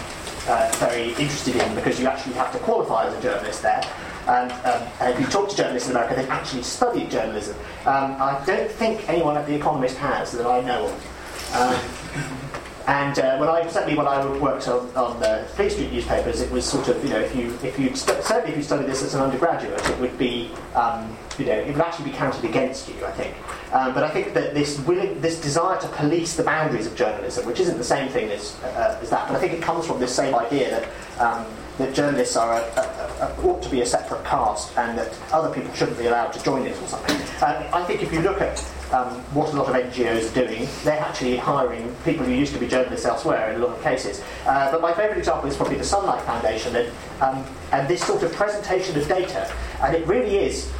[0.49, 3.81] uh, very interested in because you actually have to qualify as a journalist there.
[4.27, 7.55] And um, if you talk to journalists in America, they've actually studied journalism.
[7.85, 11.55] Um, I don't think anyone at The Economist has that I know of.
[11.55, 12.48] Um,
[12.89, 16.49] And uh, when I certainly when I worked on, on the Fleet Street newspapers, it
[16.49, 19.13] was sort of you know if you if you certainly if you studied this as
[19.13, 23.05] an undergraduate, it would be um, you know it would actually be counted against you,
[23.05, 23.35] I think.
[23.75, 27.45] Um, but I think that this willing, this desire to police the boundaries of journalism,
[27.45, 29.99] which isn't the same thing as, uh, as that, but I think it comes from
[29.99, 30.89] this same idea that
[31.21, 31.45] um,
[31.77, 35.53] that journalists are a, a, a, ought to be a separate caste and that other
[35.53, 37.15] people shouldn't be allowed to join it or something.
[37.39, 38.57] Uh, I think if you look at
[38.91, 42.59] um, what a lot of NGOs are doing, they're actually hiring people who used to
[42.59, 44.21] be journalists elsewhere in a lot of cases.
[44.45, 48.23] Uh, but my favourite example is probably the Sunlight Foundation and, um, and this sort
[48.23, 49.51] of presentation of data.
[49.81, 50.71] And it really is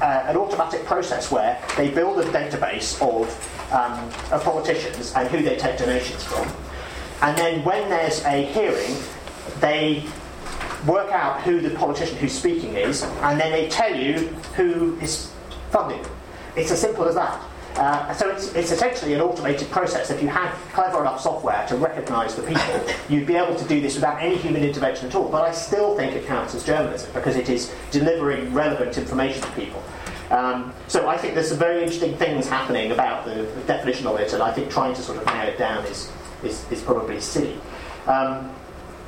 [0.00, 3.28] uh, an automatic process where they build a database of,
[3.72, 3.92] um,
[4.32, 6.50] of politicians and who they take donations from.
[7.22, 8.96] And then when there's a hearing,
[9.60, 10.04] they
[10.86, 15.30] work out who the politician who's speaking is, and then they tell you who is
[15.70, 16.04] funding.
[16.56, 17.40] It's as simple as that.
[17.76, 20.10] Uh, so it's, it's essentially an automated process.
[20.10, 23.80] If you had clever enough software to recognise the people, you'd be able to do
[23.80, 25.28] this without any human intervention at all.
[25.28, 29.50] But I still think it counts as journalism because it is delivering relevant information to
[29.52, 29.82] people.
[30.30, 34.18] Um, so I think there's some very interesting things happening about the, the, definition of
[34.20, 36.10] it, and I think trying to sort of narrow it down is,
[36.44, 37.58] is, is probably silly.
[38.06, 38.54] Um,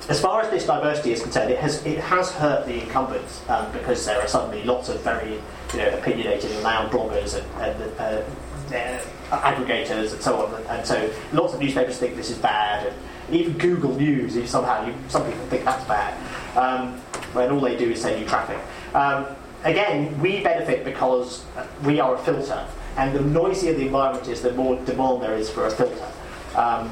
[0.09, 3.71] as far as this diversity is concerned, it has it has hurt the incumbents um,
[3.73, 5.35] because there are suddenly lots of very
[5.73, 8.23] you know opinionated and loud bloggers and, and uh,
[8.75, 12.97] uh, aggregators and so on, and so lots of newspapers think this is bad, and
[13.35, 16.15] even Google News, somehow you, some people think that's bad,
[16.57, 16.99] um,
[17.33, 18.59] when all they do is send you traffic.
[18.95, 19.27] Um,
[19.65, 21.45] again, we benefit because
[21.85, 25.49] we are a filter, and the noisier the environment is, the more demand there is
[25.49, 26.11] for a filter.
[26.57, 26.91] Um,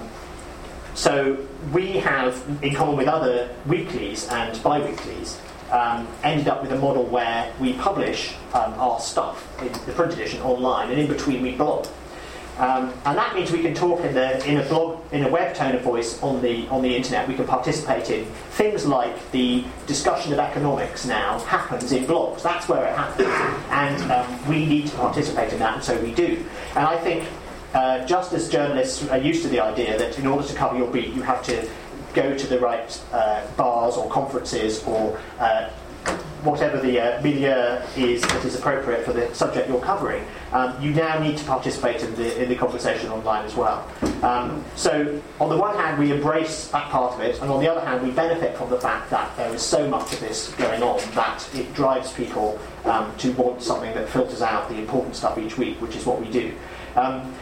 [0.94, 6.78] so we have, in common with other weeklies and bi-weeklies, um, ended up with a
[6.78, 11.42] model where we publish um, our stuff in the print edition online, and in between
[11.42, 11.86] we blog.
[12.58, 15.54] Um, and that means we can talk in, the, in a blog, in a web
[15.54, 17.26] tone of voice on the on the internet.
[17.26, 22.42] We can participate in things like the discussion of economics now happens in blogs.
[22.42, 23.28] That's where it happens,
[23.70, 26.44] and um, we need to participate in that, and so we do.
[26.76, 27.26] And I think
[27.74, 30.90] uh, just as journalists are used to the idea that in order to cover your
[30.90, 31.68] beat, you have to
[32.14, 35.70] go to the right uh, bars or conferences or uh,
[36.42, 40.90] whatever the uh, milieu is that is appropriate for the subject you're covering, um, you
[40.90, 43.86] now need to participate in the, in the conversation online as well.
[44.22, 47.70] Um, so, on the one hand, we embrace that part of it, and on the
[47.70, 50.82] other hand, we benefit from the fact that there is so much of this going
[50.82, 55.36] on that it drives people um, to want something that filters out the important stuff
[55.38, 56.54] each week, which is what we do.
[56.96, 57.34] Um,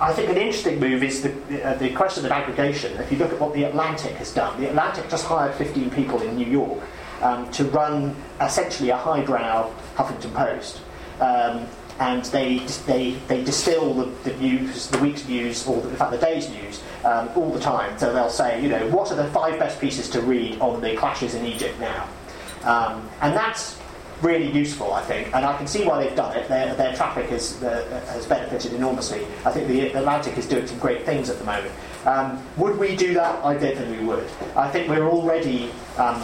[0.00, 1.30] I think an interesting move is the,
[1.64, 2.96] uh, the question of aggregation.
[3.00, 6.20] If you look at what the Atlantic has done, the Atlantic just hired 15 people
[6.20, 6.82] in New York
[7.22, 10.80] um, to run essentially a highbrow Huffington Post.
[11.20, 11.66] Um,
[12.00, 16.10] and they, they, they distill the, the, news, the week's news, or the, in fact
[16.10, 17.96] the day's news, um, all the time.
[17.98, 20.96] So they'll say, you know, what are the five best pieces to read on the
[20.96, 22.08] clashes in Egypt now?
[22.64, 23.78] Um, and that's
[24.24, 26.48] really useful, I think, and I can see why they've done it.
[26.48, 29.26] Their, their traffic has, uh, has benefited enormously.
[29.44, 31.72] I think the Atlantic is doing some great things at the moment.
[32.06, 33.44] Um, would we do that?
[33.44, 34.24] I don't think we would.
[34.56, 36.20] I think we're already um,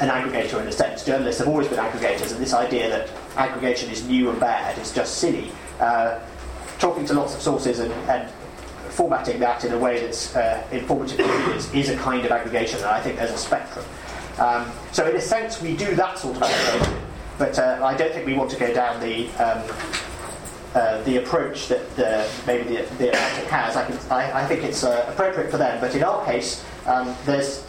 [0.00, 1.04] an aggregator in a sense.
[1.04, 4.92] Journalists have always been aggregators, and this idea that aggregation is new and bad is
[4.92, 5.50] just silly.
[5.80, 6.20] Uh,
[6.78, 8.30] talking to lots of sources and, and
[8.90, 11.20] formatting that in a way that's uh, informative
[11.54, 13.84] is, is a kind of aggregation, and I think there's a spectrum.
[14.38, 17.05] Um, so in a sense, we do that sort of aggregation,
[17.38, 19.62] but uh, I don't think we want to go down the um,
[20.74, 23.76] uh, the approach that the, maybe the, the Atlantic has.
[23.76, 27.16] I, can, I, I think it's uh, appropriate for them, but in our case, um,
[27.24, 27.64] there's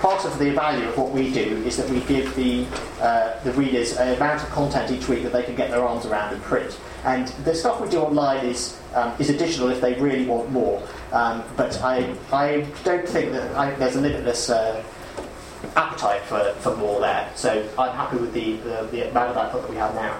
[0.00, 2.66] part of the value of what we do is that we give the,
[3.00, 6.04] uh, the readers an amount of content each week that they can get their arms
[6.04, 6.78] around and print.
[7.04, 10.82] And the stuff we do online is, um, is additional if they really want more.
[11.12, 14.82] Um, but I, I don't think that I, there's a limitless uh,
[15.76, 17.30] appetite for, for more there.
[17.34, 20.18] So I'm happy with the, the, the amount of output that we have now.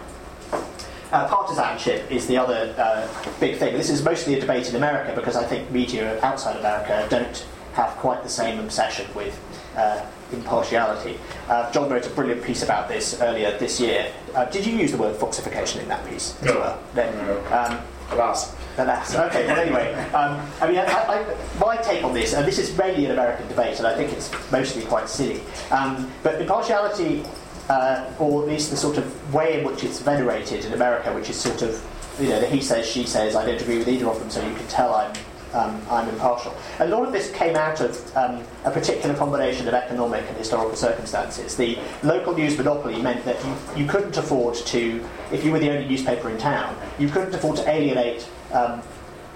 [1.13, 3.09] Uh, partisanship is the other uh,
[3.41, 3.77] big thing.
[3.77, 7.91] This is mostly a debate in America because I think media outside America don't have
[7.97, 9.39] quite the same obsession with
[9.77, 11.19] uh, impartiality.
[11.49, 14.13] Uh, John wrote a brilliant piece about this earlier this year.
[14.35, 16.61] Uh, did you use the word foxification in that piece as no.
[16.61, 16.83] well?
[16.95, 17.47] No.
[17.53, 18.55] Um, Alas.
[18.79, 19.15] Alas.
[19.15, 22.77] Okay, well, anyway, um, I mean, I, I, my take on this, and this is
[22.77, 27.25] mainly an American debate, and I think it's mostly quite silly, um, but impartiality,
[27.69, 31.31] uh, or at least the sort of way in which it's venerated in America, which
[31.31, 31.83] is sort of,
[32.21, 34.47] you know, the he says, she says, I don't agree with either of them, so
[34.47, 35.13] you can tell I'm
[35.53, 36.55] um, I'm impartial.
[36.79, 40.77] A lot of this came out of um, a particular combination of economic and historical
[40.77, 41.57] circumstances.
[41.57, 45.71] The local news monopoly meant that you, you couldn't afford to, if you were the
[45.71, 48.83] only newspaper in town, you couldn't afford to alienate um,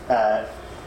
[0.08, 0.44] uh,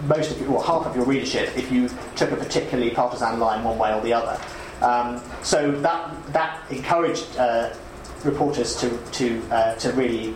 [0.08, 3.64] most of your, or half of your readership if you took a particularly partisan line
[3.64, 4.40] one way or the other.
[4.82, 7.74] Um, so that that encouraged uh,
[8.24, 10.36] reporters to to uh, to really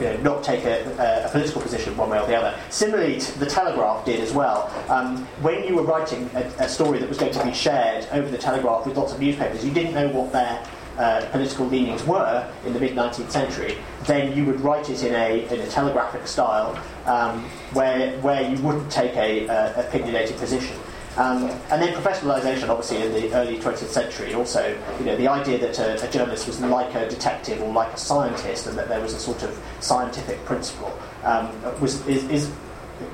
[0.00, 2.58] you know, not take a, a, political position one way or the other.
[2.70, 4.70] Similarly, the Telegraph did as well.
[4.88, 8.28] Um, when you were writing a, a, story that was going to be shared over
[8.28, 10.66] the Telegraph with lots of newspapers, you didn't know what their
[10.98, 15.14] uh, political leanings were in the mid 19th century, then you would write it in
[15.14, 20.76] a, in a telegraphic style um, where, where you wouldn't take a, a opinionated position.
[21.16, 25.58] Um, and then professionalisation, obviously, in the early 20th century, also, you know, the idea
[25.58, 29.00] that a, a, journalist was like a detective or like a scientist, and that there
[29.00, 31.50] was a sort of scientific principle, um,
[31.80, 32.50] was is, is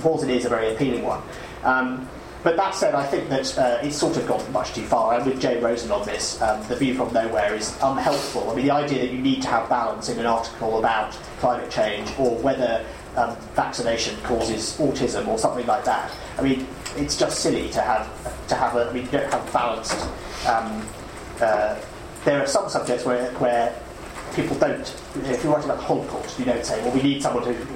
[0.05, 1.23] and is a very appealing one.
[1.65, 2.09] Um,
[2.45, 5.15] but that said, I think that uh, it's sort of gone much too far.
[5.15, 8.51] And with Jay Rosen on this, um, the view from nowhere is unhelpful.
[8.51, 11.71] I mean, the idea that you need to have balance in an article about climate
[11.71, 12.85] change or whether
[13.19, 16.13] um, vaccination causes autism or something like that.
[16.39, 16.67] I mean,
[16.97, 18.07] it's just silly to have
[18.49, 18.89] to have a.
[18.89, 20.01] I mean, you don't have balanced.
[20.47, 20.87] Um,
[21.41, 21.79] uh,
[22.25, 23.75] there are some subjects where where
[24.35, 24.95] people don't.
[25.17, 27.67] If you're writing about the Holocaust, you don't say, "Well, we need someone to."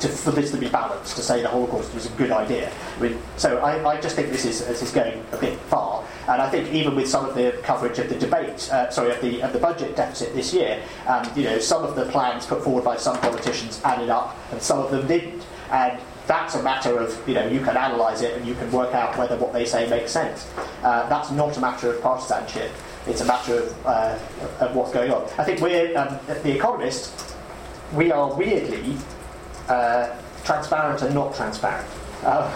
[0.00, 2.72] To, for this to be balanced, to say the Holocaust was a good idea.
[2.96, 6.02] I mean, so I, I just think this is, this is going a bit far.
[6.28, 9.20] And I think even with some of the coverage of the debate, uh, sorry, of
[9.20, 12.62] the, of the budget deficit this year, um, you know, some of the plans put
[12.62, 15.42] forward by some politicians added up, and some of them didn't.
[15.70, 18.94] And that's a matter of, you know, you can analyse it and you can work
[18.94, 20.48] out whether what they say makes sense.
[20.82, 22.70] Uh, that's not a matter of partisanship.
[23.06, 24.18] It's a matter of, uh,
[24.60, 25.28] of what's going on.
[25.38, 27.34] I think we're, um, The Economist,
[27.94, 28.96] we are weirdly
[29.68, 31.88] uh, transparent and not transparent.
[32.24, 32.48] Um,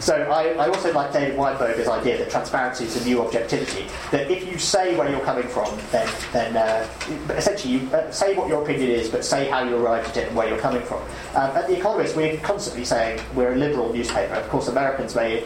[0.00, 3.86] so I, I, also like David Weinberger's idea that transparency is a new objectivity.
[4.10, 6.88] That if you say where you're coming from, then, then uh,
[7.30, 10.28] essentially you uh, say what your opinion is, but say how you arrived at it
[10.28, 11.02] and where you're coming from.
[11.34, 14.34] Um, at The Economist, we're constantly saying we're a liberal newspaper.
[14.34, 15.44] Of course, Americans may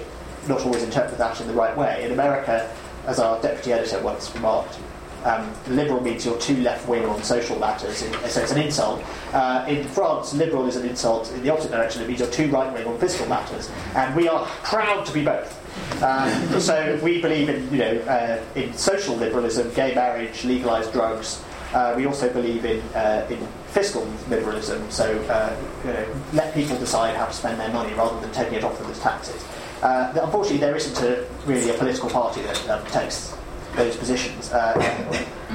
[0.49, 2.05] not always interpret that in the right way.
[2.05, 2.71] In America,
[3.07, 4.79] as our deputy editor once remarked,
[5.25, 9.03] um, liberal means you're too left wing on social matters, so it's an insult.
[9.33, 12.49] Uh, in France, liberal is an insult in the opposite direction, it means you're too
[12.49, 13.71] right wing on fiscal matters.
[13.95, 15.55] And we are proud to be both.
[16.03, 21.43] Um, so we believe in, you know, uh, in social liberalism, gay marriage, legalised drugs.
[21.75, 23.39] Uh, we also believe in, uh, in
[23.69, 25.55] fiscal liberalism, so uh,
[25.85, 28.79] you know, let people decide how to spend their money rather than taking it off
[28.79, 29.45] them as taxes.
[29.83, 33.37] Uh, unfortunately, there isn't a, really a political party that um, takes
[33.79, 34.53] those positions.
[34.53, 34.75] Uh,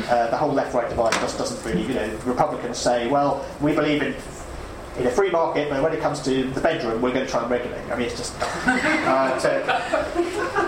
[0.10, 4.02] uh, the whole left-right divide just doesn't really, you know, Republicans say, well, we believe
[4.02, 4.16] in
[4.98, 7.42] in a free market, but when it comes to the bedroom, we're going to try
[7.42, 7.82] and regulate.
[7.92, 8.36] I mean, it's just.
[9.04, 9.40] Uh,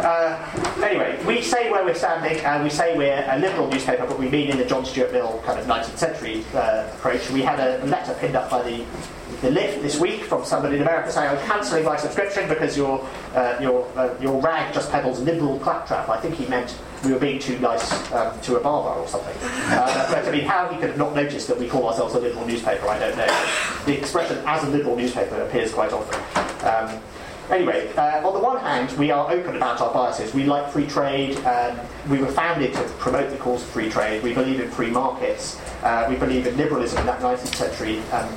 [0.04, 4.20] uh, anyway, we say where we're standing, and we say we're a liberal newspaper, but
[4.20, 7.30] we mean in the John Stuart Mill kind of 19th century uh, approach.
[7.30, 8.86] We had a letter pinned up by the
[9.42, 13.06] the lift this week from somebody in America saying, I'm cancelling my subscription because your,
[13.34, 16.10] uh, your, uh, your rag just peddles liberal claptrap.
[16.10, 19.36] I think he meant we were being too nice um, to Obama or something.
[19.42, 22.20] Uh, but I mean, how he could have not noticed that we call ourselves a
[22.20, 23.28] liberal newspaper, I don't know.
[23.86, 26.20] The expression as a liberal newspaper appears quite often.
[26.68, 27.02] Um,
[27.50, 30.34] anyway, uh, on the one hand, we are open about our biases.
[30.34, 31.38] We like free trade.
[31.46, 31.80] Um,
[32.10, 34.24] we were founded to promote the cause of free trade.
[34.24, 35.60] We believe in free markets.
[35.84, 38.30] Uh, we believe in liberalism in that 19th century um,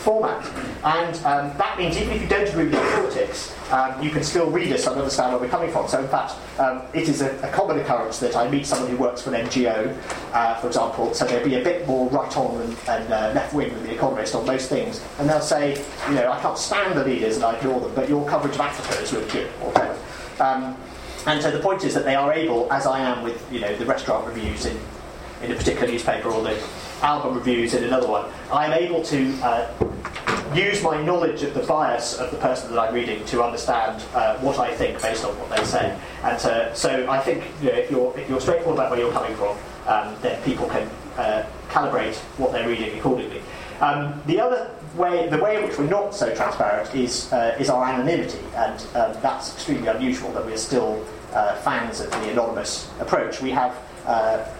[0.00, 0.44] format.
[0.84, 4.24] And um, that means even if you don't agree with the politics, um, you can
[4.24, 5.86] still read us and understand where we're coming from.
[5.88, 8.96] So, in fact, um, it is a, a, common occurrence that I meet someone who
[8.96, 9.96] works for an NGO,
[10.32, 13.54] uh, for example, so they'll be a bit more right on and, and uh, left
[13.54, 16.98] wing than the Economist on most things, and they'll say, you know, I can't stand
[16.98, 19.70] the leaders and I ignore them, but your coverage of Africa is really good, or
[19.70, 19.98] whatever.
[20.42, 20.76] Um,
[21.26, 23.74] and so the point is that they are able, as I am with you know
[23.76, 24.78] the restaurant reviews in,
[25.42, 26.58] in a particular newspaper or the
[27.02, 29.70] album reviews in another one, I'm able to uh,
[30.54, 34.36] use my knowledge of the bias of the person that I'm reading to understand uh,
[34.38, 35.96] what I think based on what they say.
[36.22, 39.12] And uh, so I think you know, if, you're, if you're straightforward about where you're
[39.12, 43.42] coming from, um, then people can uh, calibrate what they're reading accordingly.
[43.80, 47.70] Um, the other way, the way in which we're not so transparent is, uh, is
[47.70, 52.90] our anonymity, and um, that's extremely unusual that we're still uh, fans of the anonymous
[52.98, 53.40] approach.
[53.40, 53.72] We have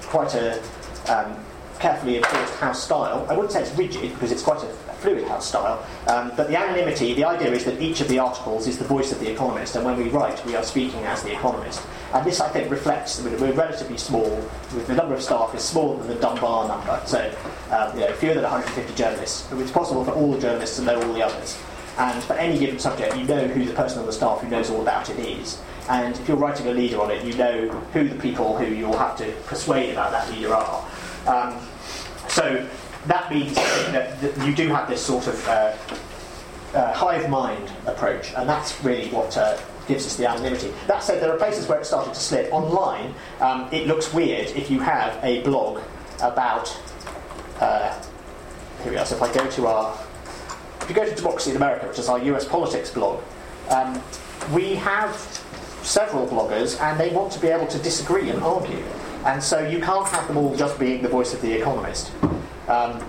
[0.03, 0.63] quite a
[1.09, 1.37] um,
[1.79, 3.27] carefully enforced house style.
[3.29, 6.59] I wouldn't say it's rigid because it's quite a, fluid house style, um, but the
[6.59, 9.77] anonymity, the idea is that each of the articles is the voice of the economist,
[9.77, 11.83] and when we write, we are speaking as the economist.
[12.13, 14.29] And this, I think, reflects that we're relatively small,
[14.87, 17.33] the number of staff is smaller than the Dunbar number, so
[17.71, 19.51] um, you know, fewer than 150 journalists.
[19.53, 21.59] It's possible for all the journalists to know all the others.
[21.99, 24.71] And for any given subject, you know who the person on the staff who knows
[24.71, 25.61] all about it is.
[25.89, 28.97] And if you're writing a leader on it, you know who the people who you'll
[28.97, 30.85] have to persuade about that leader are.
[31.27, 31.61] Um,
[32.29, 32.67] so
[33.07, 35.77] that means that, that, you do have this sort of uh,
[36.75, 40.73] uh, hive mind approach, and that's really what uh, gives us the anonymity.
[40.87, 42.53] That said, there are places where it's starting to slip.
[42.53, 45.83] Online, um, it looks weird if you have a blog
[46.23, 46.77] about.
[47.59, 48.01] Uh,
[48.83, 49.05] here we are.
[49.05, 49.99] So if I go to our,
[50.81, 53.23] if you go to Democracy in America, which is our US politics blog,
[53.69, 54.01] um,
[54.53, 55.15] we have
[55.83, 58.85] several bloggers, and they want to be able to disagree and argue.
[59.25, 62.11] And so you can't have them all just being the voice of the economist.
[62.71, 63.05] Um,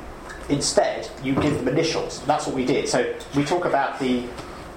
[0.49, 2.21] instead, you give them initials.
[2.25, 2.89] That's what we did.
[2.89, 4.27] So we talk about the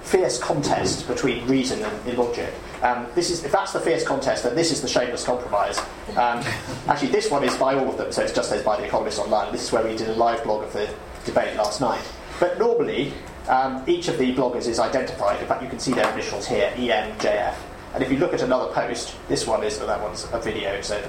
[0.03, 2.53] fierce contest between reason and logic.
[2.83, 5.79] Um, this is, if that's the fierce contest, then this is the shameless compromise.
[6.09, 6.43] Um,
[6.87, 9.17] actually, this one is by all of them, so it's just as by The Economist
[9.17, 9.51] Online.
[9.51, 10.87] This is where we did a live blog of the
[11.25, 12.03] debate last night.
[12.39, 13.13] But normally,
[13.47, 15.41] um, each of the bloggers is identified.
[15.41, 17.55] In fact, you can see their initials here, EMJF.
[17.95, 21.01] And if you look at another post, this one is, that one's a video, so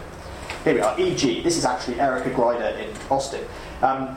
[0.67, 1.45] here we are, EG.
[1.45, 3.45] This is actually Erica Grieder in Austin.
[3.83, 4.17] Um,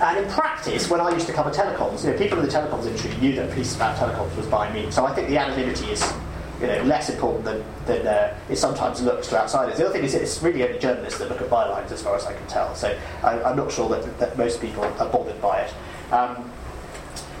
[0.00, 2.86] and in practice, when I used to cover telecoms, you know, people in the telecoms
[2.86, 4.88] industry knew that a piece about telecoms was by me.
[4.92, 6.12] So I think the anonymity is
[6.60, 9.78] you know, less important than, than uh, it sometimes looks to outsiders.
[9.78, 12.26] The other thing is it's really only journalists that look at bylines, as far as
[12.26, 12.72] I can tell.
[12.76, 15.74] So I, am not sure that, that, most people are bothered by it.
[16.12, 16.48] Um,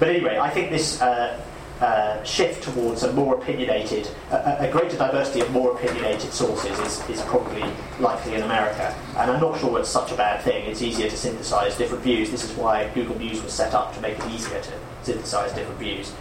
[0.00, 1.40] but anyway, I think this uh,
[1.82, 7.10] uh, shift towards a more opinionated, a, a, greater diversity of more opinionated sources is,
[7.10, 7.64] is probably
[7.98, 8.94] likely in America.
[9.16, 10.64] And I'm not sure it's such a bad thing.
[10.66, 12.30] It's easier to synthesize different views.
[12.30, 14.72] This is why Google News was set up to make it easier to
[15.02, 16.12] synthesize different views.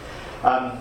[0.43, 0.80] Um,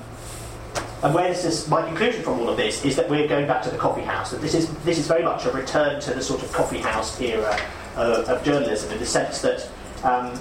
[1.03, 3.63] and where this is, my conclusion from all of this is that we're going back
[3.65, 4.31] to the coffee house.
[4.31, 7.21] That this is this is very much a return to the sort of coffee house
[7.21, 7.55] era
[7.97, 9.69] uh, of journalism in the sense that
[10.05, 10.41] um,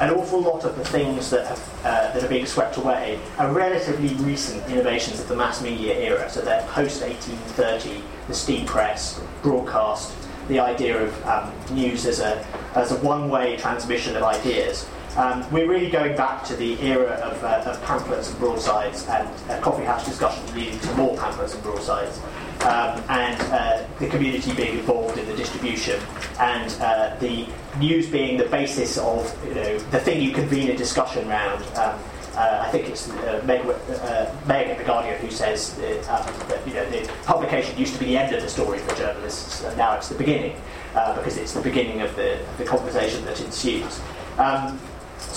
[0.00, 3.50] an awful lot of the things that, have, uh, that are being swept away are
[3.52, 6.28] relatively recent innovations of the mass media era.
[6.28, 10.14] So they're post 1830, the steam press, broadcast,
[10.48, 12.44] the idea of um, news as a,
[12.74, 14.86] as a one way transmission of ideas.
[15.16, 19.26] Um, we're really going back to the era of, uh, of pamphlets and broadsides and
[19.50, 22.20] uh, coffee house discussions leading to more pamphlets and broadsides
[22.62, 26.00] um, and uh, the community being involved in the distribution,
[26.40, 27.46] and uh, the
[27.78, 31.62] news being the basis of you know the thing you convene a discussion around.
[31.76, 31.98] Um,
[32.36, 36.48] uh, I think it's uh, Meg, uh, Meg at the Guardian who says that, um,
[36.48, 39.64] that, you know the publication used to be the end of the story for journalists,
[39.64, 40.54] and now it's the beginning
[40.94, 44.00] uh, because it's the beginning of the, the conversation that ensues.
[44.36, 44.78] Um,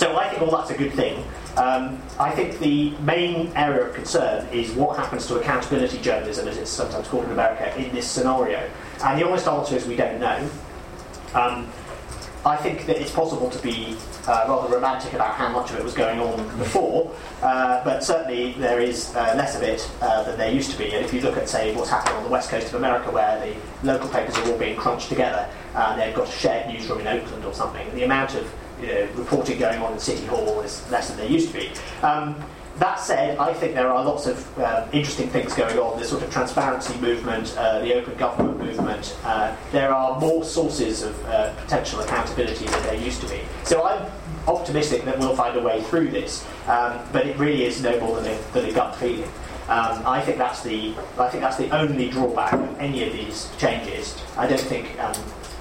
[0.00, 1.22] so I think all that's a good thing.
[1.58, 6.56] Um, I think the main area of concern is what happens to accountability journalism, as
[6.56, 8.66] it's sometimes called in America, in this scenario.
[9.04, 10.50] And the honest answer is we don't know.
[11.34, 11.70] Um,
[12.46, 13.94] I think that it's possible to be
[14.26, 18.52] uh, rather romantic about how much of it was going on before, uh, but certainly
[18.54, 20.92] there is uh, less of it uh, than there used to be.
[20.92, 23.40] And if you look at, say, what's happening on the west coast of America, where
[23.40, 23.54] the
[23.86, 27.44] local papers are all being crunched together, and they've got a shared newsroom in Oakland
[27.44, 31.08] or something, the amount of you know, reporting going on in City Hall is less
[31.08, 31.70] than there used to be.
[32.02, 32.34] Um,
[32.80, 36.00] that said, I think there are lots of um, interesting things going on.
[36.00, 39.16] The sort of transparency movement, uh, the open government movement.
[39.22, 43.42] Uh, there are more sources of uh, potential accountability than there used to be.
[43.64, 44.10] So I'm
[44.48, 46.46] optimistic that we'll find a way through this.
[46.66, 49.30] Um, but it really is no more than a, than a gut feeling.
[49.68, 53.48] Um, I think that's the I think that's the only drawback of any of these
[53.56, 54.20] changes.
[54.36, 55.14] I don't think um,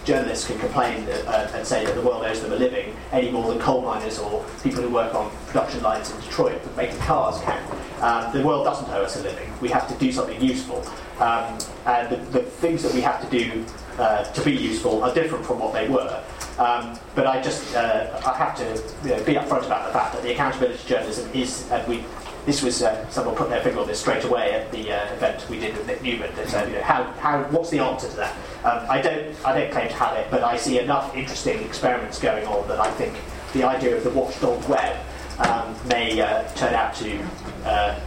[0.10, 3.30] journalists can complain that, uh, and say that the world owes them a living any
[3.30, 6.98] more than coal miners or people who work on production lines in Detroit that making
[7.02, 7.62] cars can.
[8.02, 9.48] Um, the world doesn't owe us a living.
[9.62, 10.84] We have to do something useful.
[11.20, 13.64] Um, and the, the, things that we have to do
[14.00, 16.24] uh, to be useful are different from what they were.
[16.58, 20.14] Um, but I just uh, I have to you know, be upfront about the fact
[20.14, 22.04] that the accountability journalism is, and we
[22.46, 25.48] this was uh, someone put their finger on this straight away at the uh, event
[25.50, 26.34] we did with Nick Newman.
[26.36, 28.36] That you know, how, how, what's the answer to that?
[28.64, 32.20] Um, I don't, I don't claim to have it, but I see enough interesting experiments
[32.20, 33.16] going on that I think
[33.54, 35.00] the idea of the watchdog web
[35.40, 37.20] um, may uh, turn out to
[37.66, 38.00] uh,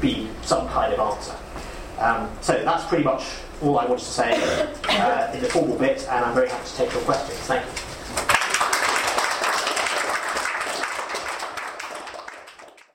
[0.00, 1.36] be some kind of answer.
[1.98, 3.24] Um, so that's pretty much
[3.62, 6.74] all I wanted to say uh, in the formal bit, and I'm very happy to
[6.76, 7.38] take your questions.
[7.40, 7.89] Thank you.